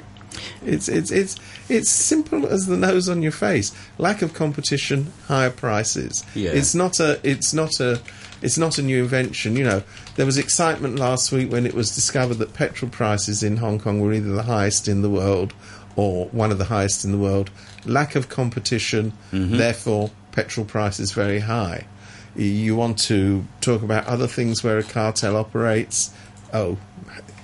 It's 0.64 0.88
it's 0.88 1.10
it's 1.10 1.36
it's 1.68 1.90
simple 1.90 2.46
as 2.46 2.66
the 2.66 2.76
nose 2.76 3.08
on 3.08 3.22
your 3.22 3.32
face. 3.32 3.72
Lack 3.98 4.22
of 4.22 4.34
competition, 4.34 5.12
higher 5.26 5.50
prices. 5.50 6.24
Yeah. 6.34 6.50
It's 6.50 6.74
not 6.74 7.00
a 7.00 7.18
it's 7.28 7.52
not 7.52 7.80
a 7.80 8.00
it's 8.42 8.58
not 8.58 8.78
a 8.78 8.82
new 8.82 9.02
invention. 9.02 9.56
You 9.56 9.64
know, 9.64 9.82
there 10.16 10.26
was 10.26 10.38
excitement 10.38 10.96
last 10.96 11.32
week 11.32 11.50
when 11.50 11.66
it 11.66 11.74
was 11.74 11.94
discovered 11.94 12.34
that 12.34 12.54
petrol 12.54 12.90
prices 12.90 13.42
in 13.42 13.56
Hong 13.56 13.78
Kong 13.78 14.00
were 14.00 14.12
either 14.12 14.30
the 14.30 14.44
highest 14.44 14.88
in 14.88 15.02
the 15.02 15.10
world 15.10 15.54
or 15.96 16.26
one 16.26 16.52
of 16.52 16.58
the 16.58 16.66
highest 16.66 17.04
in 17.04 17.12
the 17.12 17.18
world. 17.18 17.50
Lack 17.84 18.14
of 18.14 18.28
competition, 18.28 19.12
mm-hmm. 19.32 19.56
therefore 19.56 20.10
petrol 20.32 20.66
prices 20.66 21.12
very 21.12 21.40
high. 21.40 21.86
You 22.36 22.76
want 22.76 22.98
to 23.00 23.44
talk 23.60 23.82
about 23.82 24.06
other 24.06 24.26
things 24.26 24.62
where 24.62 24.78
a 24.78 24.82
cartel 24.82 25.36
operates? 25.36 26.14
Oh, 26.52 26.78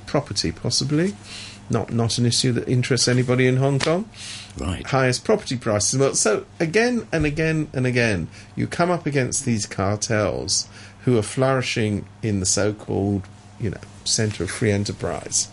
property 0.07 0.53
possibly. 0.53 1.15
Not 1.71 1.93
not 1.93 2.19
an 2.19 2.27
issue 2.27 2.53
that 2.53 2.69
interests 2.69 3.09
anybody 3.09 3.47
in 3.47 3.57
Hong 3.57 3.79
Kong 3.79 4.09
right. 4.59 4.87
highest 4.87 5.25
property 5.25 5.57
prices. 5.57 5.99
Well, 5.99 6.15
so 6.15 6.47
again 6.61 7.07
and 7.13 7.25
again 7.25 7.69
and 7.73 7.87
again, 7.87 8.29
you 8.57 8.67
come 8.67 8.91
up 8.91 9.07
against 9.07 9.45
these 9.45 9.67
cartels 9.67 10.69
who 11.05 11.19
are 11.19 11.23
flourishing 11.23 12.07
in 12.23 12.41
the 12.41 12.47
so-called, 12.47 13.23
you 13.61 13.71
know, 13.71 13.81
centre 14.05 14.45
of 14.45 14.51
free 14.51 14.71
enterprise. 14.71 15.49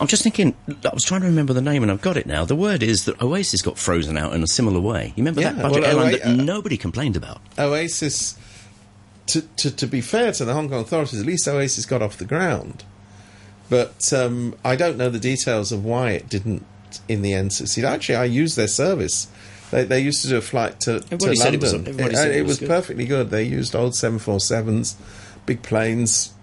I'm 0.00 0.06
just 0.06 0.22
thinking. 0.22 0.54
I 0.68 0.90
was 0.92 1.04
trying 1.04 1.20
to 1.22 1.26
remember 1.28 1.52
the 1.52 1.60
name, 1.62 1.82
and 1.82 1.92
I've 1.92 2.00
got 2.02 2.16
it 2.16 2.26
now. 2.26 2.44
The 2.44 2.56
word 2.56 2.82
is 2.82 3.04
that 3.04 3.20
Oasis 3.22 3.62
got 3.62 3.78
frozen 3.78 4.16
out 4.18 4.32
in 4.34 4.42
a 4.42 4.46
similar 4.46 4.80
way. 4.80 5.08
You 5.16 5.22
remember 5.22 5.40
Yeah, 5.40 5.52
that 5.52 5.62
budget 5.62 5.82
well, 5.82 5.90
airline 5.90 6.14
Oa- 6.14 6.18
that 6.18 6.26
uh, 6.26 6.32
nobody 6.44 6.76
complained 6.76 7.16
about? 7.16 7.40
Oasis, 7.58 8.36
to, 9.26 9.42
to 9.58 9.70
to 9.70 9.86
be 9.86 10.00
fair 10.00 10.32
to 10.32 10.44
the 10.44 10.52
Hong 10.54 10.68
Kong 10.68 10.80
authorities, 10.80 11.20
at 11.20 11.26
least 11.26 11.46
Oasis 11.46 11.86
got 11.86 12.02
off 12.02 12.16
the 12.18 12.24
ground. 12.24 12.84
But 13.70 14.12
um, 14.12 14.54
I 14.64 14.76
don't 14.76 14.96
know 14.98 15.08
the 15.08 15.18
details 15.20 15.72
of 15.72 15.84
why 15.84 16.10
it 16.10 16.28
didn't 16.28 16.66
in 17.08 17.22
the 17.22 17.32
end 17.32 17.52
succeed. 17.52 17.84
Actually, 17.84 18.16
I 18.16 18.24
used 18.24 18.56
their 18.56 18.68
service. 18.68 19.28
They, 19.70 19.84
they 19.84 20.00
used 20.00 20.20
to 20.22 20.28
do 20.28 20.36
a 20.36 20.42
flight 20.42 20.80
to, 20.80 21.00
to 21.00 21.04
Everybody 21.14 21.36
said 21.36 21.54
it 21.54 21.60
was- 21.62 21.72
London. 21.72 21.98
It- 22.00 22.14
said 22.16 22.30
it, 22.32 22.36
it 22.36 22.42
was 22.42 22.48
was 22.50 22.58
good. 22.58 22.68
perfectly 22.68 23.06
good. 23.06 23.30
They 23.30 23.44
used 23.44 23.74
old 23.74 23.92
747s, 23.94 24.96
big 25.46 25.62
planes, 25.62 26.34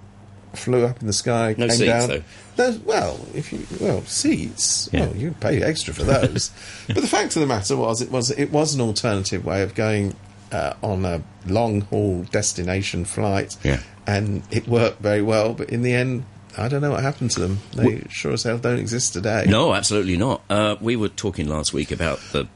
flew 0.53 0.85
up 0.85 0.99
in 1.01 1.07
the 1.07 1.13
sky, 1.13 1.55
No 1.57 1.67
came 1.67 1.77
seats, 1.77 2.07
down. 2.07 2.23
though. 2.57 2.77
Well, 2.85 3.19
if 3.33 3.53
you 3.53 3.65
well 3.79 4.01
seats, 4.03 4.89
Yeah. 4.91 5.05
well 5.07 5.15
you 5.15 5.31
pay 5.39 5.61
extra 5.63 5.93
for 5.93 6.03
those. 6.03 6.51
but 6.87 6.97
the 6.97 7.07
fact 7.07 7.35
of 7.35 7.41
the 7.41 7.47
matter 7.47 7.77
was, 7.77 8.01
it 8.01 8.11
was 8.11 8.31
it 8.31 8.51
was 8.51 8.73
an 8.75 8.81
alternative 8.81 9.45
way 9.45 9.61
of 9.61 9.75
going 9.75 10.15
uh, 10.51 10.73
on 10.83 11.05
a 11.05 11.21
long 11.45 11.81
haul 11.81 12.23
destination 12.31 13.05
flight, 13.05 13.55
Yeah. 13.63 13.79
and 14.07 14.43
it 14.51 14.67
worked 14.67 15.01
very 15.01 15.21
well. 15.21 15.53
But 15.53 15.69
in 15.69 15.83
the 15.83 15.93
end, 15.93 16.25
I 16.57 16.67
don't 16.67 16.81
know 16.81 16.91
what 16.91 17.03
happened 17.03 17.31
to 17.31 17.39
them. 17.39 17.59
They 17.75 18.03
sure 18.09 18.33
as 18.33 18.43
hell 18.43 18.57
don't 18.57 18.79
exist 18.79 19.13
today. 19.13 19.45
No, 19.47 19.73
absolutely 19.73 20.17
not. 20.17 20.41
Uh, 20.49 20.75
we 20.81 20.95
were 20.95 21.07
talking 21.09 21.47
last 21.47 21.71
week 21.73 21.91
about 21.91 22.19
the 22.33 22.47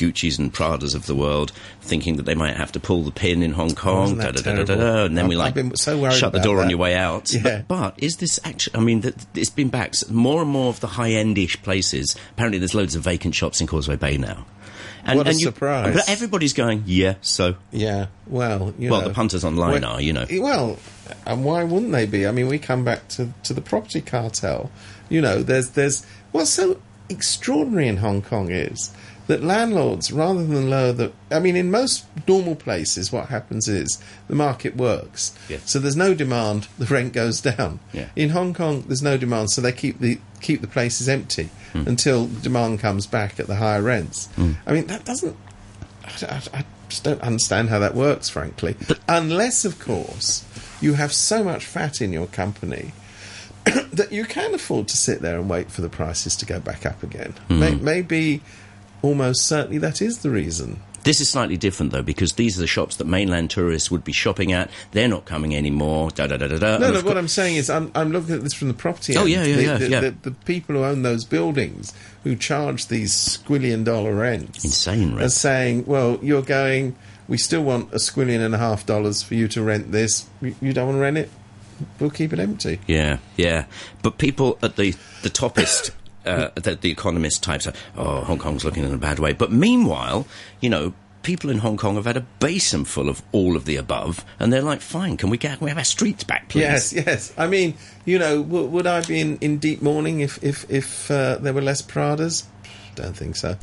Gucci's 0.00 0.38
and 0.38 0.52
Pradas 0.52 0.94
of 0.94 1.06
the 1.06 1.14
world, 1.14 1.52
thinking 1.80 2.16
that 2.16 2.24
they 2.24 2.34
might 2.34 2.56
have 2.56 2.72
to 2.72 2.80
pull 2.80 3.02
the 3.04 3.10
pin 3.10 3.42
in 3.42 3.52
Hong 3.52 3.74
Kong, 3.74 4.16
Wasn't 4.16 4.20
da-da-da-da-da, 4.20 5.04
and 5.04 5.16
then 5.16 5.28
we 5.28 5.38
I've- 5.38 5.62
like 5.62 5.76
so 5.76 6.08
shut 6.10 6.32
the 6.32 6.40
door 6.40 6.60
on 6.60 6.70
your 6.70 6.78
way 6.78 6.94
out. 6.96 7.32
Yeah. 7.32 7.42
But, 7.42 7.68
but 7.68 7.94
is 8.02 8.16
this 8.16 8.40
actually? 8.44 8.76
I 8.76 8.80
mean, 8.80 9.02
th- 9.02 9.14
it's 9.34 9.50
been 9.50 9.68
back 9.68 9.94
more 10.10 10.42
and 10.42 10.50
more 10.50 10.68
of 10.70 10.80
the 10.80 10.86
high-endish 10.88 11.62
places. 11.62 12.16
Apparently, 12.32 12.58
there's 12.58 12.74
loads 12.74 12.94
of 12.94 13.02
vacant 13.02 13.34
shops 13.34 13.60
in 13.60 13.66
Causeway 13.66 13.96
Bay 13.96 14.16
now. 14.16 14.46
And, 15.04 15.16
What 15.16 15.26
a 15.26 15.30
and 15.30 15.38
you- 15.40 15.46
surprise. 15.46 15.94
But 15.94 16.08
everybody's 16.10 16.52
going, 16.52 16.82
yeah. 16.86 17.14
So, 17.22 17.54
Yeah, 17.72 18.06
well, 18.26 18.74
you 18.78 18.90
well, 18.90 19.00
know, 19.02 19.08
the 19.08 19.14
punters 19.14 19.44
online 19.44 19.82
are, 19.84 20.00
you 20.00 20.12
know. 20.12 20.26
Well, 20.30 20.78
and 21.26 21.42
why 21.44 21.64
wouldn't 21.64 21.92
they 21.92 22.04
be? 22.06 22.26
I 22.26 22.32
mean, 22.32 22.48
we 22.48 22.58
come 22.58 22.84
back 22.84 23.08
to, 23.08 23.32
to 23.44 23.54
the 23.54 23.62
property 23.62 24.00
cartel. 24.02 24.70
You 25.08 25.20
know, 25.22 25.42
there's 25.42 25.70
there's 25.70 26.04
what's 26.32 26.50
so 26.50 26.78
extraordinary 27.08 27.88
in 27.88 27.96
Hong 27.96 28.22
Kong 28.22 28.50
is 28.50 28.92
that 29.30 29.44
landlords, 29.44 30.10
rather 30.10 30.44
than 30.44 30.68
lower 30.68 30.90
the, 30.92 31.12
I 31.30 31.38
mean, 31.38 31.54
in 31.54 31.70
most 31.70 32.04
normal 32.26 32.56
places, 32.56 33.12
what 33.12 33.28
happens 33.28 33.68
is 33.68 34.02
the 34.26 34.34
market 34.34 34.76
works. 34.76 35.32
Yeah. 35.48 35.58
So 35.64 35.78
there's 35.78 35.94
no 35.94 36.14
demand, 36.14 36.66
the 36.78 36.86
rent 36.86 37.12
goes 37.12 37.40
down. 37.40 37.78
Yeah. 37.92 38.08
In 38.16 38.30
Hong 38.30 38.54
Kong, 38.54 38.82
there's 38.88 39.02
no 39.02 39.16
demand, 39.16 39.52
so 39.52 39.60
they 39.60 39.70
keep 39.70 40.00
the 40.00 40.18
keep 40.40 40.62
the 40.62 40.66
places 40.66 41.08
empty 41.08 41.48
hmm. 41.72 41.86
until 41.86 42.26
demand 42.26 42.80
comes 42.80 43.06
back 43.06 43.38
at 43.38 43.46
the 43.46 43.54
higher 43.54 43.80
rents. 43.80 44.26
Hmm. 44.34 44.54
I 44.66 44.72
mean, 44.72 44.88
that 44.88 45.04
doesn't. 45.04 45.36
I, 46.04 46.10
I, 46.26 46.58
I 46.58 46.64
just 46.88 47.04
don't 47.04 47.20
understand 47.20 47.68
how 47.68 47.78
that 47.78 47.94
works, 47.94 48.28
frankly. 48.28 48.74
Unless, 49.06 49.64
of 49.64 49.78
course, 49.78 50.44
you 50.80 50.94
have 50.94 51.12
so 51.12 51.44
much 51.44 51.64
fat 51.64 52.00
in 52.00 52.12
your 52.12 52.26
company 52.26 52.94
that 53.92 54.10
you 54.10 54.24
can 54.24 54.54
afford 54.54 54.88
to 54.88 54.96
sit 54.96 55.22
there 55.22 55.38
and 55.38 55.48
wait 55.48 55.70
for 55.70 55.82
the 55.82 55.88
prices 55.88 56.34
to 56.36 56.46
go 56.46 56.58
back 56.58 56.84
up 56.84 57.04
again. 57.04 57.32
Hmm. 57.46 57.60
May, 57.60 57.74
maybe, 57.76 58.42
almost 59.02 59.46
certainly, 59.46 59.78
that 59.78 60.00
is 60.02 60.18
the 60.18 60.30
reason. 60.30 60.80
This 61.02 61.22
is 61.22 61.30
slightly 61.30 61.56
different 61.56 61.92
though 61.92 62.02
because 62.02 62.34
these 62.34 62.58
are 62.58 62.60
the 62.60 62.66
shops 62.66 62.96
that 62.96 63.06
mainland 63.06 63.48
tourists 63.48 63.90
would 63.90 64.04
be 64.04 64.12
shopping 64.12 64.52
at. 64.52 64.70
They're 64.92 65.08
not 65.08 65.24
coming 65.24 65.56
anymore. 65.56 66.10
Da 66.10 66.26
da 66.26 66.36
da 66.36 66.46
da 66.46 66.58
da. 66.58 66.76
No, 66.76 66.88
no. 66.88 66.94
What 66.96 67.04
cour- 67.04 67.16
I'm 67.18 67.26
saying 67.28 67.56
is, 67.56 67.70
I'm, 67.70 67.90
I'm 67.94 68.12
looking 68.12 68.34
at 68.34 68.42
this 68.42 68.52
from 68.52 68.68
the 68.68 68.74
property. 68.74 69.16
Oh, 69.16 69.20
end. 69.22 69.30
yeah, 69.30 69.44
yeah, 69.44 69.56
the, 69.56 69.62
yeah, 69.62 69.76
the, 69.78 69.88
yeah. 69.88 70.00
The, 70.00 70.10
the 70.22 70.30
people 70.32 70.74
who 70.74 70.84
own 70.84 71.00
those 71.00 71.24
buildings 71.24 71.94
who 72.22 72.36
charge 72.36 72.88
these 72.88 73.12
squillion 73.14 73.82
dollar 73.82 74.14
rents, 74.14 74.62
Insane 74.62 75.14
are 75.14 75.20
rents. 75.20 75.36
saying, 75.36 75.84
"Well, 75.86 76.18
you're 76.20 76.42
going. 76.42 76.96
We 77.28 77.38
still 77.38 77.62
want 77.62 77.92
a 77.94 77.96
squillion 77.96 78.44
and 78.44 78.54
a 78.54 78.58
half 78.58 78.84
dollars 78.84 79.22
for 79.22 79.34
you 79.34 79.48
to 79.48 79.62
rent 79.62 79.92
this. 79.92 80.28
You, 80.42 80.54
you 80.60 80.72
don't 80.74 80.86
want 80.88 80.96
to 80.96 81.00
rent 81.00 81.16
it. 81.16 81.30
We'll 81.98 82.10
keep 82.10 82.34
it 82.34 82.38
empty." 82.38 82.78
Yeah, 82.86 83.18
yeah. 83.38 83.64
But 84.02 84.18
people 84.18 84.58
at 84.62 84.76
the 84.76 84.90
the 85.22 85.30
toppest, 85.30 85.92
uh, 86.26 86.50
the, 86.54 86.76
the 86.76 86.90
economist 86.90 87.42
types 87.42 87.66
are, 87.66 87.72
oh, 87.96 88.20
Hong 88.22 88.38
Kong's 88.38 88.64
looking 88.64 88.84
in 88.84 88.92
a 88.92 88.98
bad 88.98 89.18
way. 89.18 89.32
But 89.32 89.52
meanwhile, 89.52 90.26
you 90.60 90.70
know, 90.70 90.92
people 91.22 91.50
in 91.50 91.58
Hong 91.58 91.76
Kong 91.76 91.96
have 91.96 92.06
had 92.06 92.16
a 92.16 92.26
basin 92.38 92.84
full 92.84 93.08
of 93.08 93.22
all 93.32 93.56
of 93.56 93.64
the 93.64 93.76
above, 93.76 94.24
and 94.38 94.52
they're 94.52 94.62
like, 94.62 94.80
fine, 94.80 95.16
can 95.16 95.30
we 95.30 95.38
get 95.38 95.58
can 95.58 95.64
we 95.64 95.70
have 95.70 95.78
our 95.78 95.84
streets 95.84 96.24
back, 96.24 96.48
please? 96.48 96.62
Yes, 96.62 96.92
yes. 96.92 97.32
I 97.36 97.46
mean, 97.46 97.74
you 98.04 98.18
know, 98.18 98.42
w- 98.42 98.66
would 98.66 98.86
I 98.86 99.02
be 99.02 99.20
in, 99.20 99.38
in 99.38 99.58
deep 99.58 99.82
mourning 99.82 100.20
if 100.20 100.42
if 100.42 100.68
if 100.70 101.10
uh, 101.10 101.36
there 101.36 101.52
were 101.52 101.62
less 101.62 101.82
Pradas? 101.82 102.44
Don't 102.94 103.16
think 103.16 103.36
so. 103.36 103.56